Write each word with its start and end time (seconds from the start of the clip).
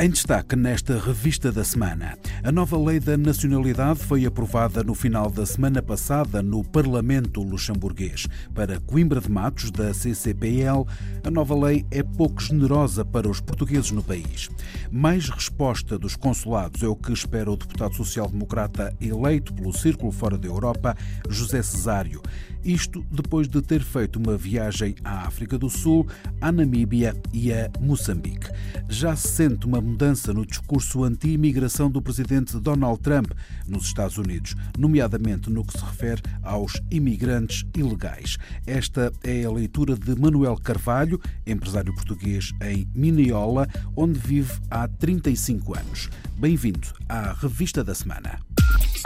Em 0.00 0.08
destaque 0.08 0.56
nesta 0.56 0.98
revista 0.98 1.52
da 1.52 1.62
semana, 1.62 2.16
a 2.42 2.50
nova 2.50 2.82
lei 2.82 2.98
da 2.98 3.18
nacionalidade 3.18 4.00
foi 4.00 4.24
aprovada 4.24 4.82
no 4.82 4.94
final 4.94 5.30
da 5.30 5.44
semana 5.44 5.82
passada 5.82 6.42
no 6.42 6.64
Parlamento 6.64 7.42
luxemburguês. 7.42 8.26
Para 8.54 8.80
Coimbra 8.80 9.20
de 9.20 9.30
Matos, 9.30 9.70
da 9.70 9.92
CCPL, 9.92 10.86
a 11.22 11.30
nova 11.30 11.54
lei 11.54 11.84
é 11.90 12.02
pouco 12.02 12.40
generosa 12.40 13.04
para 13.04 13.28
os 13.28 13.42
portugueses 13.42 13.90
no 13.90 14.02
país. 14.02 14.48
Mais 14.90 15.28
resposta 15.28 15.98
dos 15.98 16.16
consulados 16.16 16.82
é 16.82 16.88
o 16.88 16.96
que 16.96 17.12
espera 17.12 17.50
o 17.50 17.56
deputado 17.58 17.94
social-democrata 17.94 18.96
eleito 19.02 19.52
pelo 19.52 19.70
Círculo 19.70 20.12
Fora 20.12 20.38
da 20.38 20.48
Europa, 20.48 20.96
José 21.28 21.62
Cesário. 21.62 22.22
Isto 22.64 23.04
depois 23.10 23.48
de 23.48 23.62
ter 23.62 23.82
feito 23.82 24.18
uma 24.18 24.36
viagem 24.36 24.94
à 25.02 25.26
África 25.26 25.58
do 25.58 25.70
Sul, 25.70 26.06
à 26.40 26.52
Namíbia 26.52 27.16
e 27.32 27.52
a 27.52 27.70
Moçambique. 27.80 28.48
Já 28.88 29.16
se 29.16 29.28
sente 29.28 29.66
uma 29.66 29.80
mudança 29.80 30.32
no 30.32 30.44
discurso 30.44 31.04
anti-imigração 31.04 31.90
do 31.90 32.02
presidente 32.02 32.58
Donald 32.58 33.00
Trump 33.00 33.32
nos 33.66 33.84
Estados 33.84 34.18
Unidos, 34.18 34.54
nomeadamente 34.78 35.48
no 35.48 35.64
que 35.64 35.78
se 35.78 35.84
refere 35.84 36.22
aos 36.42 36.80
imigrantes 36.90 37.64
ilegais. 37.74 38.36
Esta 38.66 39.12
é 39.24 39.44
a 39.44 39.50
leitura 39.50 39.96
de 39.96 40.14
Manuel 40.14 40.56
Carvalho, 40.56 41.20
empresário 41.46 41.94
português 41.94 42.52
em 42.62 42.86
Mineola, 42.94 43.66
onde 43.96 44.18
vive 44.18 44.52
há 44.70 44.86
35 44.86 45.78
anos. 45.78 46.10
Bem-vindo 46.36 46.88
à 47.08 47.32
Revista 47.32 47.82
da 47.82 47.94
Semana. 47.94 48.38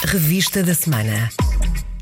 Revista 0.05 0.63
da 0.63 0.75
Semana. 0.75 1.31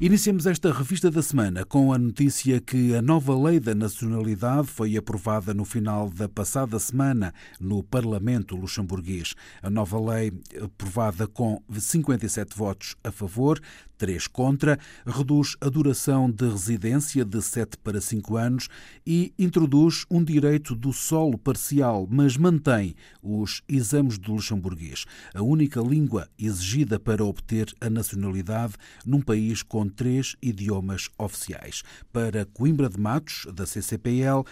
Iniciamos 0.00 0.46
esta 0.46 0.72
revista 0.72 1.12
da 1.12 1.22
semana 1.22 1.64
com 1.64 1.92
a 1.92 1.98
notícia 1.98 2.60
que 2.60 2.92
a 2.92 3.00
nova 3.00 3.38
lei 3.40 3.60
da 3.60 3.72
nacionalidade 3.72 4.66
foi 4.66 4.96
aprovada 4.96 5.54
no 5.54 5.64
final 5.64 6.10
da 6.10 6.28
passada 6.28 6.76
semana 6.80 7.32
no 7.60 7.84
Parlamento 7.84 8.56
luxemburguês. 8.56 9.34
A 9.62 9.70
nova 9.70 10.00
lei, 10.00 10.32
aprovada 10.60 11.28
com 11.28 11.62
57 11.70 12.56
votos 12.56 12.96
a 13.04 13.12
favor, 13.12 13.60
3 14.02 14.26
contra, 14.26 14.80
reduz 15.06 15.56
a 15.60 15.68
duração 15.68 16.28
de 16.28 16.48
residência 16.48 17.24
de 17.24 17.40
7 17.40 17.78
para 17.78 18.00
5 18.00 18.36
anos 18.36 18.68
e 19.06 19.32
introduz 19.38 20.04
um 20.10 20.24
direito 20.24 20.74
do 20.74 20.92
solo 20.92 21.38
parcial, 21.38 22.08
mas 22.10 22.36
mantém 22.36 22.96
os 23.22 23.62
exames 23.68 24.18
do 24.18 24.32
luxemburguês, 24.32 25.04
a 25.32 25.40
única 25.40 25.80
língua 25.80 26.28
exigida 26.36 26.98
para 26.98 27.24
obter 27.24 27.72
a 27.80 27.88
nacionalidade 27.88 28.74
num 29.06 29.20
país 29.20 29.62
com 29.62 29.88
três 29.92 30.36
idiomas 30.42 31.08
oficiais. 31.18 31.82
Para 32.12 32.44
Coimbra 32.46 32.88
de 32.88 32.98
Matos, 32.98 33.46
da 33.52 33.66
CCPL, 33.66 34.44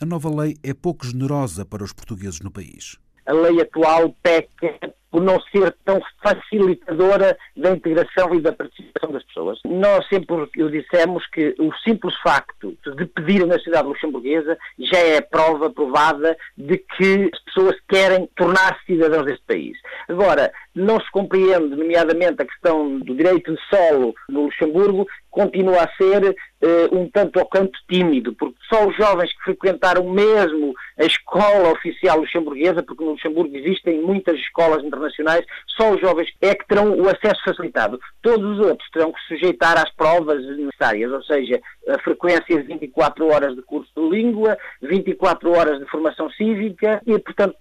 a 0.00 0.06
nova 0.06 0.28
lei 0.34 0.56
é 0.62 0.72
pouco 0.72 1.06
generosa 1.06 1.64
para 1.64 1.84
os 1.84 1.92
portugueses 1.92 2.40
no 2.40 2.50
país. 2.50 2.98
A 3.26 3.32
lei 3.32 3.60
atual 3.60 4.14
peca 4.22 4.94
por 5.14 5.22
não 5.22 5.40
ser 5.42 5.72
tão 5.84 6.02
facilitadora 6.20 7.38
da 7.56 7.70
integração 7.70 8.34
e 8.34 8.40
da 8.40 8.50
participação 8.50 9.12
das 9.12 9.22
pessoas. 9.22 9.60
Nós 9.64 10.04
sempre 10.08 10.34
dissemos 10.72 11.24
que 11.28 11.54
o 11.60 11.72
simples 11.84 12.16
facto 12.16 12.76
de 12.96 13.06
pedir 13.06 13.44
a 13.44 13.46
nacionalidade 13.46 13.86
luxemburguesa 13.86 14.58
já 14.76 14.98
é 14.98 15.20
prova 15.20 15.70
provada 15.70 16.36
de 16.58 16.78
que 16.78 17.30
as 17.32 17.40
pessoas 17.44 17.76
querem 17.88 18.28
tornar-se 18.34 18.84
cidadãos 18.86 19.26
deste 19.26 19.44
país. 19.46 19.78
Agora, 20.08 20.52
não 20.74 20.98
se 20.98 21.08
compreende, 21.12 21.76
nomeadamente, 21.76 22.42
a 22.42 22.46
questão 22.46 22.98
do 22.98 23.14
direito 23.14 23.54
de 23.54 23.60
solo 23.70 24.16
no 24.28 24.46
Luxemburgo, 24.46 25.06
continua 25.34 25.82
a 25.82 25.96
ser 25.96 26.30
uh, 26.30 26.96
um 26.96 27.10
tanto 27.10 27.40
ao 27.40 27.46
canto 27.46 27.76
tímido, 27.90 28.32
porque 28.34 28.56
só 28.72 28.86
os 28.86 28.96
jovens 28.96 29.32
que 29.32 29.42
frequentaram 29.42 30.08
mesmo 30.08 30.72
a 30.98 31.04
escola 31.04 31.72
oficial 31.72 32.20
luxemburguesa, 32.20 32.84
porque 32.84 33.04
no 33.04 33.10
Luxemburgo 33.10 33.54
existem 33.56 34.00
muitas 34.00 34.36
escolas 34.38 34.82
internacionais, 34.84 35.44
só 35.76 35.90
os 35.90 36.00
jovens 36.00 36.28
é 36.40 36.54
que 36.54 36.66
terão 36.68 36.96
o 36.96 37.08
acesso 37.08 37.42
facilitado. 37.44 37.98
Todos 38.22 38.58
os 38.58 38.64
outros 38.64 38.88
terão 38.90 39.12
que 39.12 39.20
sujeitar 39.26 39.76
às 39.76 39.92
provas 39.94 40.40
necessárias, 40.56 41.10
ou 41.10 41.22
seja, 41.24 41.60
a 41.88 41.98
frequência 41.98 42.62
de 42.62 42.62
24 42.62 43.26
horas 43.26 43.54
de 43.54 43.62
curso 43.62 43.90
de 43.96 44.08
língua, 44.08 44.56
24 44.82 45.50
horas 45.52 45.78
de 45.78 45.86
formação 45.86 46.30
cívica 46.30 47.00
e, 47.06 47.18
portanto, 47.18 47.56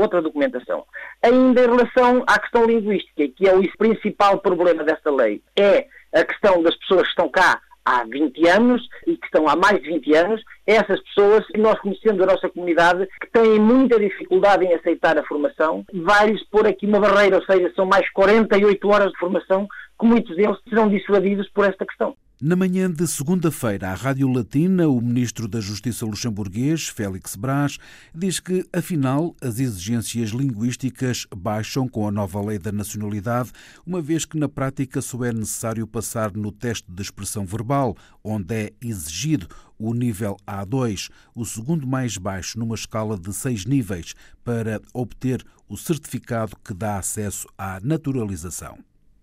outra 0.00 0.20
documentação. 0.20 0.84
Ainda 1.22 1.62
em 1.62 1.68
relação 1.68 2.24
à 2.26 2.38
questão 2.38 2.64
linguística, 2.66 3.28
que 3.28 3.48
é 3.48 3.54
o 3.54 3.76
principal 3.76 4.38
problema 4.38 4.84
desta 4.84 5.10
lei, 5.10 5.42
é 5.56 5.86
a 6.12 6.24
questão 6.24 6.62
das 6.62 6.76
pessoas 6.76 7.02
que 7.02 7.10
estão 7.10 7.28
cá 7.28 7.60
há 7.84 8.04
20 8.04 8.48
anos 8.48 8.88
e 9.06 9.16
que 9.16 9.26
estão 9.26 9.48
há 9.48 9.56
mais 9.56 9.80
de 9.82 9.88
20 9.88 10.14
anos, 10.14 10.42
essas 10.66 11.00
pessoas, 11.02 11.44
nós 11.56 11.78
conhecendo 11.80 12.22
a 12.22 12.26
nossa 12.26 12.48
comunidade, 12.48 13.08
que 13.20 13.30
têm 13.30 13.58
muita 13.58 13.98
dificuldade 13.98 14.64
em 14.64 14.74
aceitar 14.74 15.18
a 15.18 15.24
formação, 15.24 15.84
vai-lhes 15.92 16.42
pôr 16.48 16.66
aqui 16.66 16.86
uma 16.86 17.00
barreira, 17.00 17.36
ou 17.36 17.44
seja, 17.44 17.72
são 17.74 17.86
mais 17.86 18.08
48 18.12 18.88
horas 18.88 19.10
de 19.12 19.18
formação 19.18 19.66
que 19.98 20.06
muitos 20.06 20.36
deles 20.36 20.56
serão 20.68 20.88
dissuadidos 20.88 21.48
por 21.50 21.64
esta 21.64 21.84
questão. 21.84 22.14
Na 22.44 22.56
manhã 22.56 22.90
de 22.90 23.06
segunda-feira, 23.06 23.90
à 23.90 23.94
Rádio 23.94 24.26
Latina, 24.26 24.88
o 24.88 25.00
ministro 25.00 25.46
da 25.46 25.60
Justiça 25.60 26.04
luxemburguês, 26.04 26.88
Félix 26.88 27.36
Brás, 27.36 27.78
diz 28.12 28.40
que, 28.40 28.64
afinal, 28.72 29.32
as 29.40 29.60
exigências 29.60 30.30
linguísticas 30.30 31.24
baixam 31.32 31.86
com 31.86 32.08
a 32.08 32.10
nova 32.10 32.44
lei 32.44 32.58
da 32.58 32.72
nacionalidade, 32.72 33.52
uma 33.86 34.02
vez 34.02 34.24
que 34.24 34.36
na 34.36 34.48
prática 34.48 35.00
só 35.00 35.22
é 35.22 35.32
necessário 35.32 35.86
passar 35.86 36.32
no 36.32 36.50
teste 36.50 36.90
de 36.90 37.00
expressão 37.00 37.46
verbal, 37.46 37.96
onde 38.24 38.54
é 38.54 38.72
exigido 38.80 39.48
o 39.78 39.92
nível 39.92 40.36
A2, 40.46 41.10
o 41.34 41.44
segundo 41.44 41.86
mais 41.86 42.16
baixo 42.16 42.58
numa 42.58 42.74
escala 42.74 43.18
de 43.18 43.32
seis 43.32 43.64
níveis, 43.64 44.14
para 44.44 44.80
obter 44.92 45.44
o 45.68 45.76
certificado 45.76 46.56
que 46.64 46.74
dá 46.74 46.98
acesso 46.98 47.48
à 47.56 47.80
naturalização 47.82 48.78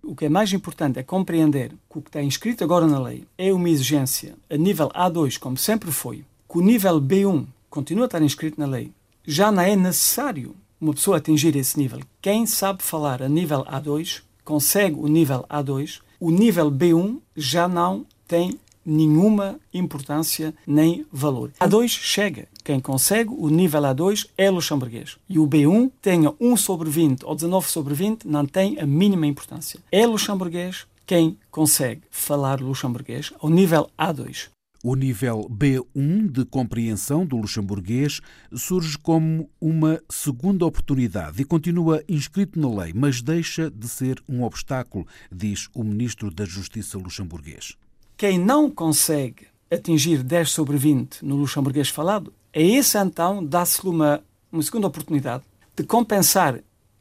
o 0.09 0.15
que 0.15 0.25
é 0.25 0.29
mais 0.29 0.51
importante 0.53 0.97
é 0.97 1.03
compreender 1.03 1.69
que 1.89 1.99
o 1.99 2.01
que 2.01 2.09
está 2.09 2.21
inscrito 2.21 2.63
agora 2.63 2.87
na 2.87 2.99
lei 2.99 3.25
é 3.37 3.53
uma 3.53 3.69
exigência 3.69 4.35
a 4.49 4.57
nível 4.57 4.89
A2, 4.89 5.37
como 5.37 5.55
sempre 5.55 5.91
foi, 5.91 6.25
que 6.49 6.57
o 6.57 6.61
nível 6.61 6.99
B1 6.99 7.45
continua 7.69 8.05
a 8.05 8.07
estar 8.07 8.21
inscrito 8.21 8.59
na 8.59 8.65
lei, 8.65 8.91
já 9.25 9.51
não 9.51 9.61
é 9.61 9.75
necessário 9.75 10.55
uma 10.81 10.93
pessoa 10.93 11.17
atingir 11.17 11.55
esse 11.55 11.77
nível. 11.77 11.99
Quem 12.21 12.47
sabe 12.47 12.81
falar 12.81 13.21
a 13.21 13.29
nível 13.29 13.63
A2 13.65 14.21
consegue 14.43 14.95
o 14.95 15.07
nível 15.07 15.45
A2, 15.47 15.99
o 16.19 16.31
nível 16.31 16.71
B1 16.71 17.19
já 17.35 17.67
não 17.67 18.05
tem 18.27 18.59
nenhuma 18.85 19.59
importância 19.73 20.53
nem 20.65 21.05
valor. 21.11 21.51
A2 21.59 21.87
chega. 21.87 22.47
Quem 22.63 22.79
consegue 22.79 23.31
o 23.31 23.49
nível 23.49 23.81
A2 23.81 24.27
é 24.37 24.49
luxemburguês. 24.49 25.17
E 25.27 25.39
o 25.39 25.47
B1 25.47 25.91
tenha 26.01 26.33
1 26.39 26.57
sobre 26.57 26.89
20 26.89 27.23
ou 27.25 27.35
19 27.35 27.69
sobre 27.69 27.93
20 27.93 28.25
não 28.25 28.45
tem 28.45 28.79
a 28.79 28.85
mínima 28.85 29.27
importância. 29.27 29.79
É 29.91 30.05
luxemburguês 30.05 30.85
quem 31.05 31.37
consegue 31.49 32.03
falar 32.11 32.61
luxemburguês 32.61 33.33
ao 33.39 33.49
nível 33.49 33.89
A2. 33.97 34.49
O 34.81 34.95
nível 34.95 35.49
B1 35.49 36.31
de 36.31 36.45
compreensão 36.45 37.25
do 37.25 37.35
luxemburguês 37.35 38.21
surge 38.53 38.97
como 38.97 39.49
uma 39.59 40.01
segunda 40.07 40.65
oportunidade 40.65 41.41
e 41.41 41.45
continua 41.45 42.01
inscrito 42.07 42.57
na 42.57 42.83
lei, 42.83 42.93
mas 42.93 43.21
deixa 43.21 43.69
de 43.69 43.89
ser 43.89 44.23
um 44.29 44.41
obstáculo, 44.43 45.05
diz 45.29 45.67
o 45.73 45.83
ministro 45.83 46.31
da 46.31 46.45
Justiça 46.45 46.97
luxemburguês. 46.97 47.75
Quem 48.19 48.37
não 48.37 48.69
consegue 48.69 49.47
atingir 49.71 50.23
10 50.23 50.51
sobre 50.51 50.75
20 50.75 51.23
no 51.23 51.37
luxemburguês 51.37 51.87
falado, 51.87 52.33
é 52.51 52.61
esse 52.61 52.97
então 52.97 53.41
dá-se-lhe 53.41 53.87
uma, 53.89 54.21
uma 54.51 54.61
segunda 54.61 54.87
oportunidade 54.87 55.45
de 55.73 55.85
compensar 55.85 56.59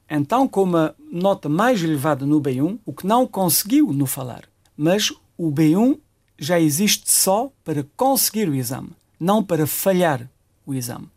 então 0.08 0.46
com 0.46 0.62
uma 0.62 0.94
nota 1.10 1.48
mais 1.48 1.82
elevada 1.82 2.24
no 2.24 2.40
B1 2.40 2.78
o 2.86 2.92
que 2.92 3.04
não 3.04 3.26
conseguiu 3.26 3.92
no 3.92 4.06
falar. 4.06 4.44
Mas 4.76 5.12
o 5.36 5.50
B1 5.50 5.98
já 6.38 6.60
existe 6.60 7.10
só 7.10 7.50
para 7.64 7.84
conseguir 7.96 8.48
o 8.48 8.54
exame, 8.54 8.90
não 9.18 9.42
para 9.42 9.66
falhar 9.66 10.30
o 10.64 10.72
exame. 10.72 11.08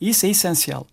Isso 0.00 0.24
é 0.24 0.30
essencial. 0.30 0.86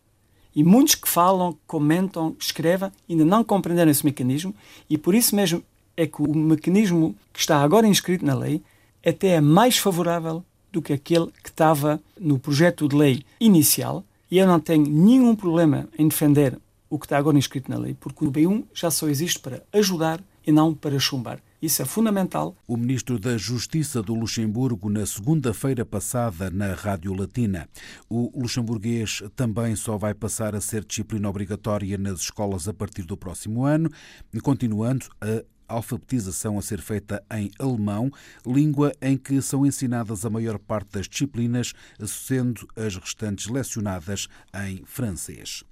E 0.54 0.62
muitos 0.62 0.96
que 0.96 1.08
falam, 1.08 1.58
comentam, 1.66 2.36
escrevem, 2.38 2.92
ainda 3.10 3.24
não 3.24 3.46
compreenderam 3.46 3.92
esse 3.92 4.04
mecanismo 4.04 4.54
e 4.90 4.98
por 4.98 5.16
isso 5.16 5.34
mesmo 5.38 5.64
é 5.98 6.06
que 6.06 6.22
o 6.22 6.34
mecanismo 6.34 7.16
que 7.34 7.40
está 7.40 7.62
agora 7.62 7.88
inscrito 7.88 8.24
na 8.24 8.36
lei 8.36 8.62
até 9.06 9.30
é 9.30 9.42
mais 9.42 9.78
favorável 9.78 10.46
do 10.72 10.82
que 10.82 10.94
aquele 10.94 11.28
que 11.44 11.50
estava 11.50 12.00
no 12.20 12.38
projeto 12.38 12.88
de 12.88 12.96
lei 12.96 13.24
inicial. 13.40 14.06
E 14.30 14.38
eu 14.38 14.46
não 14.46 14.60
tenho 14.60 14.88
nenhum 14.88 15.36
problema 15.36 15.90
em 15.98 16.08
defender 16.08 16.58
o 16.90 17.00
que 17.00 17.06
está 17.06 17.18
agora 17.18 17.38
inscrito 17.38 17.72
na 17.72 17.78
lei, 17.78 17.96
porque 18.00 18.26
o 18.26 18.32
B1 18.32 18.64
já 18.74 18.92
só 18.92 19.08
existe 19.08 19.40
para 19.40 19.64
ajudar 19.74 20.22
e 20.46 20.52
não 20.52 20.74
para 20.74 21.00
chumbar. 21.00 21.42
Isso 21.60 21.82
é 21.82 21.86
fundamental. 21.86 22.56
O 22.68 22.78
ministro 22.78 23.18
da 23.18 23.36
Justiça 23.36 24.04
do 24.04 24.14
Luxemburgo, 24.14 24.90
na 24.90 25.06
segunda-feira 25.08 25.84
passada, 25.84 26.52
na 26.52 26.74
Rádio 26.74 27.14
Latina. 27.14 27.68
O 28.08 28.32
luxemburguês 28.40 29.24
também 29.36 29.76
só 29.76 29.98
vai 29.98 30.14
passar 30.14 30.56
a 30.56 30.62
ser 30.62 30.86
disciplina 30.86 31.28
obrigatória 31.28 31.98
nas 31.98 32.20
escolas 32.20 32.68
a 32.68 32.74
partir 32.74 33.04
do 33.04 33.18
próximo 33.18 33.66
ano, 33.66 33.90
continuando 34.44 35.08
a 35.20 35.44
alfabetização 35.68 36.58
a 36.58 36.62
ser 36.62 36.82
feita 36.82 37.24
em 37.32 37.52
alemão, 37.60 38.12
língua 38.46 38.92
em 39.02 39.18
que 39.18 39.42
são 39.42 39.66
ensinadas 39.66 40.26
a 40.26 40.30
maior 40.30 40.58
parte 40.58 40.92
das 40.94 41.08
disciplinas, 41.08 41.74
sendo 42.06 42.68
as 42.76 42.96
restantes 42.96 43.48
lecionadas 43.48 44.28
em 44.68 44.84
francês. 44.86 45.64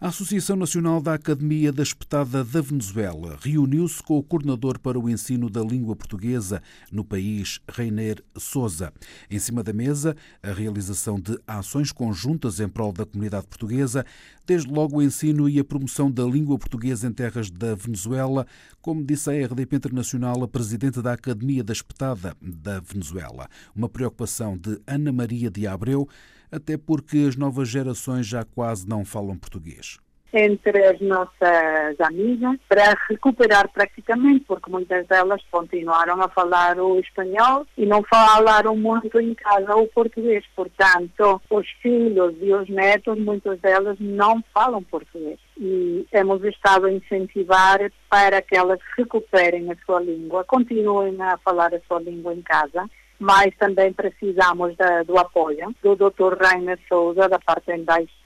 A 0.00 0.08
Associação 0.08 0.56
Nacional 0.56 1.00
da 1.00 1.14
Academia 1.14 1.72
da 1.72 1.82
Espetada 1.82 2.44
da 2.44 2.60
Venezuela 2.60 3.38
reuniu-se 3.40 4.02
com 4.02 4.18
o 4.18 4.22
coordenador 4.22 4.78
para 4.78 4.98
o 4.98 5.08
ensino 5.08 5.48
da 5.48 5.62
língua 5.62 5.94
portuguesa 5.94 6.62
no 6.90 7.04
país, 7.04 7.60
Reiner 7.68 8.22
Souza. 8.36 8.92
Em 9.30 9.38
cima 9.38 9.62
da 9.62 9.72
mesa, 9.72 10.16
a 10.42 10.52
realização 10.52 11.20
de 11.20 11.38
ações 11.46 11.92
conjuntas 11.92 12.60
em 12.60 12.68
prol 12.68 12.92
da 12.92 13.06
comunidade 13.06 13.46
portuguesa, 13.46 14.04
desde 14.46 14.70
logo 14.72 14.98
o 14.98 15.02
ensino 15.02 15.48
e 15.48 15.58
a 15.58 15.64
promoção 15.64 16.10
da 16.10 16.24
língua 16.24 16.58
portuguesa 16.58 17.06
em 17.06 17.12
terras 17.12 17.50
da 17.50 17.74
Venezuela, 17.74 18.46
como 18.80 19.04
disse 19.04 19.30
a 19.30 19.46
RDP 19.46 19.76
Internacional 19.76 20.42
a 20.42 20.48
presidente 20.48 21.00
da 21.00 21.12
Academia 21.12 21.62
da 21.62 21.72
Espetada 21.72 22.36
da 22.40 22.80
Venezuela. 22.80 23.48
Uma 23.74 23.88
preocupação 23.88 24.56
de 24.56 24.80
Ana 24.86 25.12
Maria 25.12 25.50
de 25.50 25.66
Abreu, 25.66 26.08
até 26.50 26.76
porque 26.76 27.18
as 27.28 27.36
novas 27.36 27.68
gerações 27.68 28.26
já 28.26 28.44
quase 28.44 28.86
não 28.86 29.04
falam 29.04 29.36
português 29.36 29.98
entre 30.32 30.84
as 30.86 31.00
nossas 31.00 32.00
amigas 32.00 32.58
para 32.68 32.96
recuperar 33.08 33.68
praticamente, 33.70 34.44
porque 34.46 34.70
muitas 34.70 35.06
delas 35.06 35.42
continuaram 35.50 36.20
a 36.22 36.28
falar 36.28 36.78
o 36.78 36.98
espanhol 36.98 37.66
e 37.76 37.84
não 37.84 38.02
falaram 38.02 38.74
muito 38.74 39.20
em 39.20 39.34
casa 39.34 39.76
o 39.76 39.86
português. 39.88 40.44
Portanto, 40.56 41.40
os 41.50 41.68
filhos 41.82 42.34
e 42.40 42.52
os 42.52 42.68
netos, 42.68 43.18
muitas 43.18 43.60
delas 43.60 43.96
não 44.00 44.42
falam 44.54 44.82
português. 44.82 45.38
E 45.58 46.06
temos 46.10 46.42
estado 46.44 46.86
a 46.86 46.92
incentivar 46.92 47.78
para 48.08 48.40
que 48.40 48.56
elas 48.56 48.80
recuperem 48.96 49.70
a 49.70 49.76
sua 49.84 50.00
língua, 50.00 50.44
continuem 50.44 51.20
a 51.20 51.36
falar 51.38 51.74
a 51.74 51.80
sua 51.86 52.00
língua 52.00 52.32
em 52.34 52.42
casa 52.42 52.88
mas 53.22 53.54
também 53.56 53.92
precisamos 53.92 54.76
da, 54.76 55.04
do 55.04 55.16
apoio 55.16 55.72
do 55.80 55.94
Dr. 55.94 56.36
Rainer 56.40 56.78
Souza, 56.88 57.28
da 57.28 57.38
parte 57.38 57.66
da 57.66 57.76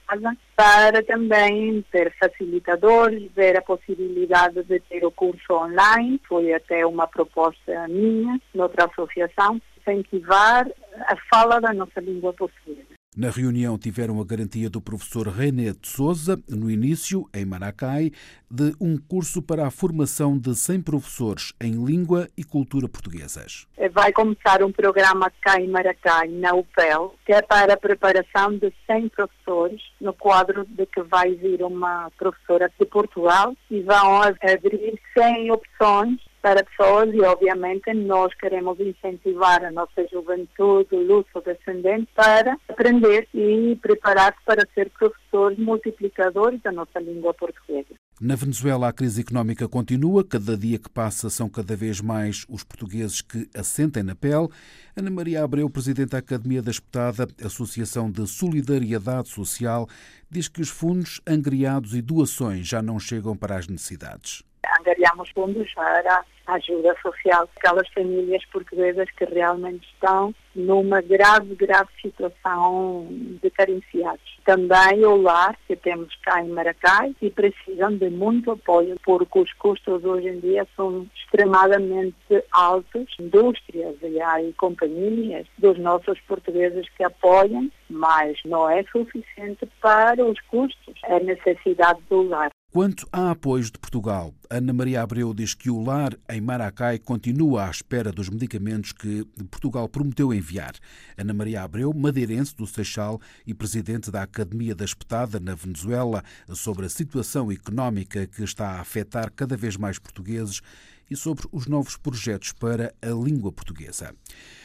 Estado, 0.07 0.37
para 0.55 1.03
também 1.03 1.83
ter 1.91 2.13
facilitadores, 2.17 3.29
ver 3.33 3.57
a 3.57 3.61
possibilidade 3.61 4.63
de 4.63 4.79
ter 4.79 5.05
o 5.05 5.11
curso 5.11 5.53
online, 5.53 6.19
foi 6.27 6.53
até 6.53 6.85
uma 6.85 7.07
proposta 7.07 7.87
minha, 7.89 8.39
noutra 8.53 8.85
associação, 8.85 9.61
incentivar 9.77 10.65
a 11.01 11.15
fala 11.29 11.59
da 11.59 11.73
nossa 11.73 11.99
língua 11.99 12.33
portuguesa. 12.33 12.96
Na 13.17 13.31
reunião 13.31 13.79
tiveram 13.79 14.21
a 14.21 14.23
garantia 14.23 14.69
do 14.69 14.79
professor 14.79 15.27
René 15.27 15.71
de 15.71 15.87
Souza, 15.87 16.39
no 16.47 16.69
início, 16.69 17.27
em 17.33 17.45
Maracai, 17.45 18.11
de 18.47 18.75
um 18.79 18.95
curso 18.95 19.41
para 19.41 19.65
a 19.65 19.71
formação 19.71 20.37
de 20.37 20.53
100 20.53 20.83
professores 20.83 21.51
em 21.59 21.83
língua 21.83 22.27
e 22.37 22.43
cultura 22.43 22.87
portuguesas. 22.87 23.65
Vai 23.91 24.13
começar 24.13 24.61
um 24.61 24.71
programa 24.71 25.31
cá 25.41 25.59
em 25.59 25.67
Maracai, 25.67 26.27
na 26.27 26.53
UPEL, 26.53 27.15
que 27.25 27.33
é 27.33 27.41
para 27.41 27.73
a 27.73 27.77
preparação 27.77 28.55
de 28.55 28.71
100 28.85 29.09
professores, 29.09 29.81
no 29.99 30.13
quadro 30.13 30.63
de 30.63 30.85
que 30.85 31.01
vai 31.01 31.33
vir 31.33 31.63
uma 31.63 32.11
professora 32.19 32.71
de 32.79 32.85
Portugal 32.85 33.55
e 33.71 33.81
vão 33.81 34.21
abrir 34.21 35.01
100 35.17 35.49
opções 35.49 36.26
para 36.41 36.63
pessoas 36.63 37.13
e, 37.13 37.21
obviamente, 37.21 37.93
nós 37.93 38.33
queremos 38.35 38.79
incentivar 38.79 39.63
a 39.63 39.71
nossa 39.71 40.07
juventude, 40.11 40.95
luso-descendente, 40.95 42.07
para 42.15 42.57
aprender 42.69 43.27
e 43.33 43.77
preparar-se 43.81 44.39
para 44.45 44.67
ser 44.73 44.89
professores 44.91 45.57
multiplicadores 45.57 46.61
da 46.61 46.71
nossa 46.71 46.99
língua 46.99 47.33
portuguesa. 47.33 47.95
Na 48.19 48.35
Venezuela, 48.35 48.87
a 48.87 48.93
crise 48.93 49.21
económica 49.21 49.67
continua. 49.67 50.23
Cada 50.23 50.57
dia 50.57 50.79
que 50.79 50.89
passa, 50.89 51.29
são 51.29 51.47
cada 51.47 51.75
vez 51.75 52.01
mais 52.01 52.45
os 52.49 52.63
portugueses 52.63 53.21
que 53.21 53.47
assentem 53.55 54.01
na 54.01 54.15
pele. 54.15 54.47
Ana 54.95 55.11
Maria 55.11 55.43
Abreu, 55.43 55.69
presidente 55.69 56.09
da 56.09 56.17
Academia 56.17 56.61
da 56.61 56.71
Espetada, 56.71 57.27
Associação 57.43 58.09
de 58.09 58.25
Solidariedade 58.25 59.29
Social, 59.29 59.87
diz 60.31 60.47
que 60.47 60.61
os 60.61 60.69
fundos 60.69 61.21
angriados 61.27 61.93
e 61.93 62.01
doações 62.01 62.67
já 62.67 62.81
não 62.81 62.99
chegam 62.99 63.37
para 63.37 63.55
as 63.55 63.67
necessidades 63.67 64.46
angariamos 64.79 65.29
fundos 65.31 65.73
para 65.73 66.23
a 66.47 66.53
ajuda 66.53 66.95
social 67.01 67.49
aquelas 67.57 67.87
famílias 67.89 68.43
portuguesas 68.45 69.09
que 69.11 69.25
realmente 69.25 69.85
estão 69.93 70.33
numa 70.55 71.01
grave, 71.01 71.53
grave 71.55 71.89
situação 72.01 73.07
de 73.09 73.49
carenciados. 73.51 74.37
Também 74.45 75.05
o 75.05 75.21
lar 75.21 75.55
que 75.67 75.75
temos 75.75 76.15
cá 76.23 76.41
em 76.41 76.49
Maracai 76.49 77.13
e 77.21 77.29
precisam 77.29 77.95
de 77.97 78.09
muito 78.09 78.51
apoio 78.51 78.95
porque 79.03 79.39
os 79.39 79.53
custos 79.53 80.03
hoje 80.03 80.29
em 80.29 80.39
dia 80.39 80.65
são 80.75 81.05
extremadamente 81.15 82.15
altos. 82.51 83.13
Indústrias 83.19 83.95
e 84.01 84.19
há 84.19 84.37
companhias 84.57 85.45
dos 85.57 85.77
nossos 85.77 86.19
portugueses 86.21 86.87
que 86.95 87.03
apoiam, 87.03 87.69
mas 87.89 88.37
não 88.45 88.69
é 88.69 88.83
suficiente 88.83 89.67
para 89.81 90.25
os 90.25 90.39
custos. 90.41 90.95
É 91.03 91.19
necessidade 91.19 91.99
do 92.09 92.23
lar. 92.23 92.49
Quanto 92.77 93.09
a 93.11 93.31
apoios 93.31 93.71
de 93.71 93.79
Portugal, 93.79 94.35
Ana 94.51 94.71
Maria 94.71 95.01
Abreu 95.01 95.33
diz 95.33 95.55
que 95.55 95.67
o 95.67 95.81
lar 95.81 96.15
em 96.29 96.39
Maracai 96.39 96.99
continua 96.99 97.65
à 97.65 97.71
espera 97.71 98.11
dos 98.11 98.29
medicamentos 98.29 98.91
que 98.91 99.25
Portugal 99.49 99.89
prometeu 99.89 100.31
enviar. 100.31 100.75
Ana 101.17 101.33
Maria 101.33 101.63
Abreu, 101.63 101.91
madeirense 101.91 102.55
do 102.55 102.67
Seixal 102.67 103.19
e 103.47 103.53
presidente 103.55 104.11
da 104.11 104.21
Academia 104.21 104.75
da 104.75 104.85
Espetada 104.85 105.39
na 105.39 105.55
Venezuela, 105.55 106.23
sobre 106.53 106.85
a 106.85 106.89
situação 106.89 107.51
económica 107.51 108.27
que 108.27 108.43
está 108.43 108.73
a 108.73 108.81
afetar 108.81 109.31
cada 109.31 109.57
vez 109.57 109.75
mais 109.75 109.97
portugueses 109.97 110.61
e 111.09 111.15
sobre 111.15 111.47
os 111.51 111.65
novos 111.65 111.97
projetos 111.97 112.51
para 112.51 112.93
a 113.01 113.07
língua 113.07 113.51
portuguesa. 113.51 114.13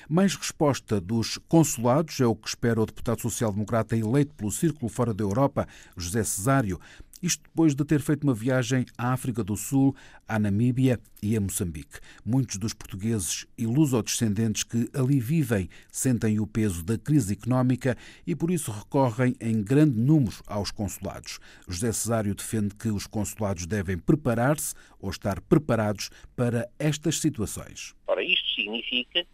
Mais 0.06 0.34
resposta 0.34 1.00
dos 1.00 1.38
consulados 1.48 2.20
é 2.20 2.26
o 2.26 2.36
que 2.36 2.48
espera 2.48 2.82
o 2.82 2.84
deputado 2.84 3.22
social-democrata 3.22 3.96
eleito 3.96 4.34
pelo 4.34 4.50
Círculo 4.50 4.90
Fora 4.90 5.14
da 5.14 5.24
Europa, 5.24 5.66
José 5.96 6.22
Cesário, 6.22 6.78
isto 7.22 7.42
depois 7.44 7.74
de 7.74 7.84
ter 7.84 8.00
feito 8.00 8.24
uma 8.24 8.34
viagem 8.34 8.84
à 8.98 9.12
África 9.12 9.44
do 9.44 9.56
Sul, 9.56 9.94
à 10.26 10.38
Namíbia 10.38 10.98
e 11.22 11.36
a 11.36 11.40
Moçambique. 11.40 12.00
Muitos 12.24 12.56
dos 12.56 12.74
portugueses 12.74 13.46
e 13.56 13.66
lusodescendentes 13.66 14.64
que 14.64 14.88
ali 14.92 15.20
vivem 15.20 15.68
sentem 15.90 16.40
o 16.40 16.46
peso 16.46 16.84
da 16.84 16.98
crise 16.98 17.34
económica 17.34 17.96
e 18.26 18.34
por 18.34 18.50
isso 18.50 18.72
recorrem 18.72 19.36
em 19.40 19.62
grande 19.62 19.98
número 19.98 20.36
aos 20.46 20.70
consulados. 20.70 21.38
José 21.68 21.92
Cesário 21.92 22.34
defende 22.34 22.74
que 22.74 22.88
os 22.88 23.06
consulados 23.06 23.66
devem 23.66 23.96
preparar-se 23.96 24.74
ou 24.98 25.10
estar 25.10 25.40
preparados 25.42 26.10
para 26.34 26.68
estas 26.78 27.20
situações. 27.20 27.94
Ora, 28.06 28.22
isto 28.22 28.48
significa 28.54 29.24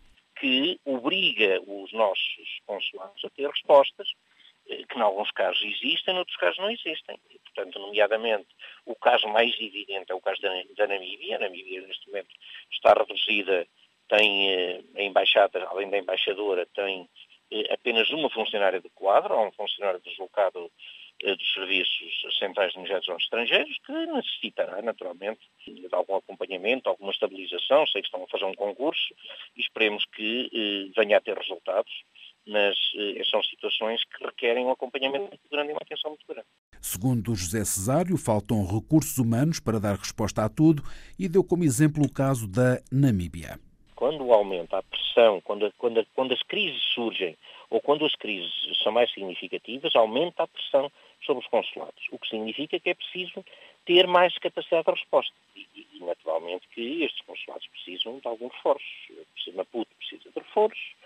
que 0.41 0.79
obriga 0.85 1.61
os 1.67 1.93
nossos 1.93 2.61
consulados 2.67 3.25
a 3.25 3.31
ter 3.31 3.49
respostas 3.49 4.09
eh, 4.69 4.85
que 4.89 4.99
em 4.99 5.03
alguns 5.03 5.31
casos 5.33 5.61
existem, 5.63 6.15
em 6.15 6.19
outros 6.19 6.37
casos 6.37 6.59
não 6.59 6.71
existem. 6.71 7.19
Portanto, 7.59 7.81
nomeadamente, 7.81 8.47
o 8.87 8.95
caso 8.95 9.27
mais 9.27 9.53
evidente 9.61 10.13
é 10.13 10.15
o 10.15 10.21
caso 10.21 10.41
da, 10.41 10.51
da 10.77 10.87
Namíbia. 10.87 11.37
A 11.37 11.41
Namíbia, 11.41 11.81
neste 11.81 12.07
momento, 12.07 12.29
está 12.71 12.93
reduzida, 12.93 13.67
tem 14.09 14.51
eh, 14.53 14.81
a 14.95 15.03
embaixada, 15.03 15.65
além 15.65 15.91
da 15.91 15.99
embaixadora, 15.99 16.65
tem 16.67 17.09
eh, 17.51 17.75
apenas 17.75 18.09
uma 18.11 18.31
funcionária 18.31 18.81
de 18.81 18.89
quadro, 18.91 19.35
ou 19.35 19.49
um 19.49 19.53
funcionário 19.53 20.01
deslocado 20.01 20.71
dos 21.21 21.53
serviços 21.53 22.39
centrais 22.39 22.71
de 22.71 22.79
imigrantes 22.79 23.09
estrangeiros, 23.09 23.77
que 23.85 23.93
necessitará, 23.93 24.81
naturalmente, 24.81 25.41
de 25.67 25.89
algum 25.91 26.15
acompanhamento, 26.15 26.89
alguma 26.89 27.11
estabilização. 27.11 27.85
Sei 27.89 28.03
que 28.03 28.07
estão 28.07 28.23
a 28.23 28.29
fazer 28.29 28.45
um 28.45 28.55
concurso 28.55 29.13
e 29.57 29.61
esperemos 29.61 30.05
que 30.15 30.93
venha 30.97 31.17
a 31.17 31.21
ter 31.21 31.37
resultados 31.37 31.93
mas 32.49 32.77
eh, 32.97 33.23
são 33.31 33.43
situações 33.43 34.03
que 34.05 34.25
requerem 34.25 34.65
um 34.65 34.71
acompanhamento 34.71 35.29
muito 35.29 35.49
grande 35.51 35.71
e 35.71 35.73
uma 35.73 35.81
atenção 35.83 36.11
muito 36.11 36.27
grande. 36.27 36.47
Segundo 36.81 37.35
José 37.35 37.65
Cesário, 37.65 38.17
faltam 38.17 38.67
recursos 38.67 39.19
humanos 39.19 39.61
para 39.61 39.79
dar 39.79 39.97
resposta 39.97 40.45
a 40.45 40.49
tudo 40.49 40.83
e 41.19 41.29
deu 41.29 41.45
como 41.45 41.65
exemplo 41.65 42.03
o 42.05 42.13
caso 42.13 42.49
da 42.49 42.81
Namíbia. 42.91 43.61
Quando 43.95 44.33
aumenta 44.33 44.79
a 44.79 44.83
pressão, 44.83 45.41
quando, 45.43 45.73
quando, 45.77 46.07
quando 46.15 46.33
as 46.33 46.43
crises 46.45 46.83
surgem 46.95 47.37
ou 47.69 47.81
quando 47.81 48.07
as 48.07 48.15
crises 48.15 48.51
são 48.83 48.93
mais 48.93 49.13
significativas, 49.13 49.95
aumenta 49.95 50.45
a 50.45 50.47
pressão 50.47 50.91
sobre 51.27 51.43
os 51.43 51.51
consulados, 51.51 52.07
o 52.11 52.19
que 52.19 52.29
significa 52.29 52.79
que 52.81 52.91
é 52.91 52.95
preciso 52.95 53.45
ter 53.85 54.07
mais 54.07 54.37
capacidade 54.39 54.85
de 54.85 54.93
resposta. 54.93 55.35
E, 55.57 55.67
e 55.95 56.01
naturalmente 56.01 56.67
que 56.69 57.03
estes 57.03 57.21
consulados 57.27 57.67
precisam 57.69 58.19
de 58.19 58.29
algum 58.29 58.49
reforço. 58.49 58.85
Maputo 59.55 59.91
precisa 59.97 60.31
de 60.31 60.39
reforços, 60.39 60.79
eh, 60.79 60.98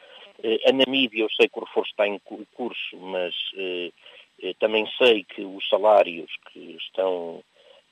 a 0.68 0.72
Namíbia, 0.72 1.24
eu 1.24 1.30
sei 1.30 1.48
que 1.48 1.58
o 1.58 1.64
reforço 1.64 1.90
está 1.90 2.06
em 2.06 2.18
curso, 2.54 2.96
mas 2.96 3.34
eh, 3.56 3.92
eh, 4.42 4.54
também 4.58 4.86
sei 4.98 5.24
que 5.24 5.42
os 5.42 5.68
salários 5.68 6.30
que 6.50 6.76
estão, 6.76 7.42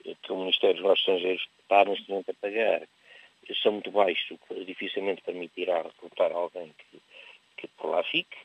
que 0.02 0.32
o 0.32 0.36
Ministério 0.36 0.74
dos 0.76 0.82
Negócios 0.82 1.08
Estrangeiros 1.08 1.48
está 1.62 1.84
neste 1.84 2.10
momento 2.10 2.30
a 2.30 2.34
pagar, 2.34 2.82
são 3.62 3.72
muito 3.72 3.90
baixos, 3.90 4.30
o 4.30 4.38
que 4.38 4.64
dificilmente 4.64 5.22
permitirá 5.22 5.82
recrutar 5.82 6.32
alguém 6.32 6.72
que, 6.78 7.00
que 7.56 7.68
por 7.68 7.90
lá 7.90 8.02
fique. 8.04 8.36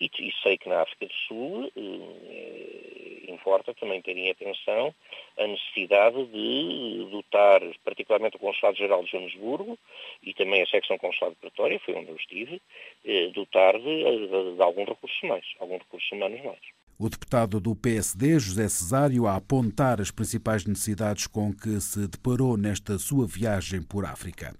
E, 0.00 0.10
e, 0.18 0.32
sei 0.42 0.58
que 0.58 0.68
na 0.68 0.82
África 0.82 1.06
do 1.06 1.12
Sul 1.12 1.72
eh, 1.76 3.30
importa 3.32 3.74
também 3.74 4.02
terem 4.02 4.30
atenção 4.30 4.94
a 5.38 5.46
necessidade 5.46 6.24
de 6.26 7.08
dotar, 7.10 7.60
particularmente 7.84 8.36
o 8.36 8.40
Consulado-Geral 8.40 9.04
de 9.04 9.10
Joanesburgo 9.10 9.78
e 10.22 10.34
também 10.34 10.62
a 10.62 10.66
secção 10.66 10.98
Consulado 10.98 11.34
de 11.34 11.40
Pretória, 11.40 11.80
foi 11.80 11.94
onde 11.94 12.10
eu 12.10 12.16
estive, 12.16 12.60
eh, 13.04 13.28
dotar 13.28 13.78
de, 13.78 14.26
de, 14.26 14.56
de 14.56 14.62
alguns 14.62 14.88
recursos 14.88 15.22
mais, 15.22 15.44
alguns 15.60 15.78
recursos 15.78 16.10
humanos 16.10 16.42
mais. 16.42 16.83
O 16.96 17.08
deputado 17.08 17.58
do 17.58 17.74
PSD, 17.74 18.38
José 18.38 18.68
Cesário, 18.68 19.26
a 19.26 19.34
apontar 19.34 20.00
as 20.00 20.12
principais 20.12 20.64
necessidades 20.64 21.26
com 21.26 21.52
que 21.52 21.80
se 21.80 22.06
deparou 22.06 22.56
nesta 22.56 22.96
sua 22.98 23.26
viagem 23.26 23.82
por 23.82 24.04
África. 24.04 24.54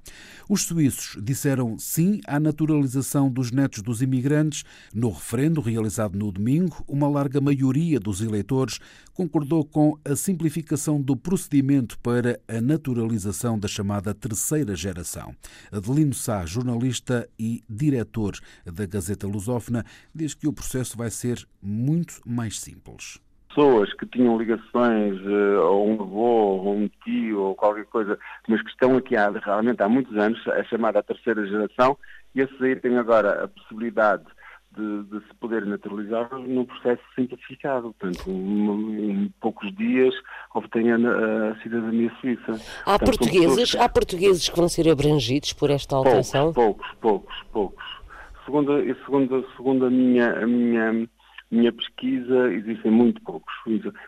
Os 0.48 0.62
suíços 0.62 1.16
disseram 1.22 1.78
sim 1.78 2.20
à 2.26 2.40
naturalização 2.40 3.30
dos 3.30 3.52
netos 3.52 3.82
dos 3.82 4.02
imigrantes. 4.02 4.64
No 4.92 5.10
referendo 5.10 5.60
realizado 5.60 6.18
no 6.18 6.32
domingo, 6.32 6.84
uma 6.88 7.08
larga 7.08 7.40
maioria 7.40 8.00
dos 8.00 8.20
eleitores 8.20 8.80
concordou 9.12 9.64
com 9.64 9.96
a 10.04 10.16
simplificação 10.16 11.00
do 11.00 11.16
procedimento 11.16 11.96
para 12.00 12.40
a 12.48 12.60
naturalização 12.60 13.56
da 13.56 13.68
chamada 13.68 14.12
terceira 14.12 14.74
geração. 14.74 15.32
Adelino 15.70 16.14
Sá, 16.14 16.44
jornalista 16.44 17.28
e 17.38 17.62
diretor 17.70 18.36
da 18.64 18.84
Gazeta 18.86 19.26
Lusófona, 19.26 19.86
diz 20.12 20.34
que 20.34 20.48
o 20.48 20.52
processo 20.52 20.96
vai 20.96 21.10
ser 21.10 21.46
muito 21.62 22.23
mais 22.24 22.60
simples 22.60 23.20
pessoas 23.54 23.92
que 23.94 24.04
tinham 24.06 24.36
ligações 24.36 25.20
uh, 25.20 25.62
ou 25.62 25.88
um 25.88 26.02
avô 26.02 26.56
ou 26.56 26.74
um 26.74 26.90
tio 27.04 27.40
ou 27.40 27.54
qualquer 27.54 27.84
coisa, 27.86 28.18
mas 28.48 28.60
que 28.60 28.70
estão 28.70 28.96
aqui 28.96 29.16
há, 29.16 29.30
realmente 29.30 29.80
há 29.80 29.88
muitos 29.88 30.16
anos, 30.16 30.44
a 30.48 30.64
chamada 30.64 31.02
terceira 31.02 31.46
geração, 31.46 31.96
e 32.34 32.40
esses 32.40 32.60
aí 32.60 32.74
têm 32.74 32.98
agora 32.98 33.44
a 33.44 33.48
possibilidade 33.48 34.24
de, 34.76 35.04
de 35.04 35.20
se 35.26 35.34
poder 35.38 35.64
naturalizar 35.64 36.28
num 36.36 36.64
processo 36.64 37.02
simplificado. 37.14 37.94
Portanto, 37.94 38.28
em 38.28 39.32
poucos 39.40 39.72
dias 39.76 40.12
obtêm 40.52 40.90
a, 40.90 40.96
a 40.96 41.62
cidadania 41.62 42.12
suíça. 42.20 42.60
Há, 42.84 42.98
Portanto, 42.98 43.18
portugueses, 43.18 43.76
há 43.76 43.88
portugueses 43.88 44.48
que 44.48 44.56
vão 44.56 44.68
ser 44.68 44.90
abrangidos 44.90 45.52
por 45.52 45.70
esta 45.70 45.94
alteração? 45.94 46.52
Poucos, 46.52 46.90
poucos, 47.00 47.34
poucos. 47.52 47.84
poucos. 47.84 48.04
Segundo, 48.44 48.72
segundo, 49.04 49.46
segundo 49.56 49.86
a 49.86 49.90
minha, 49.90 50.42
a 50.42 50.46
minha 50.46 51.08
minha 51.50 51.72
pesquisa, 51.72 52.52
existem 52.52 52.90
muito 52.90 53.20
poucos. 53.22 53.52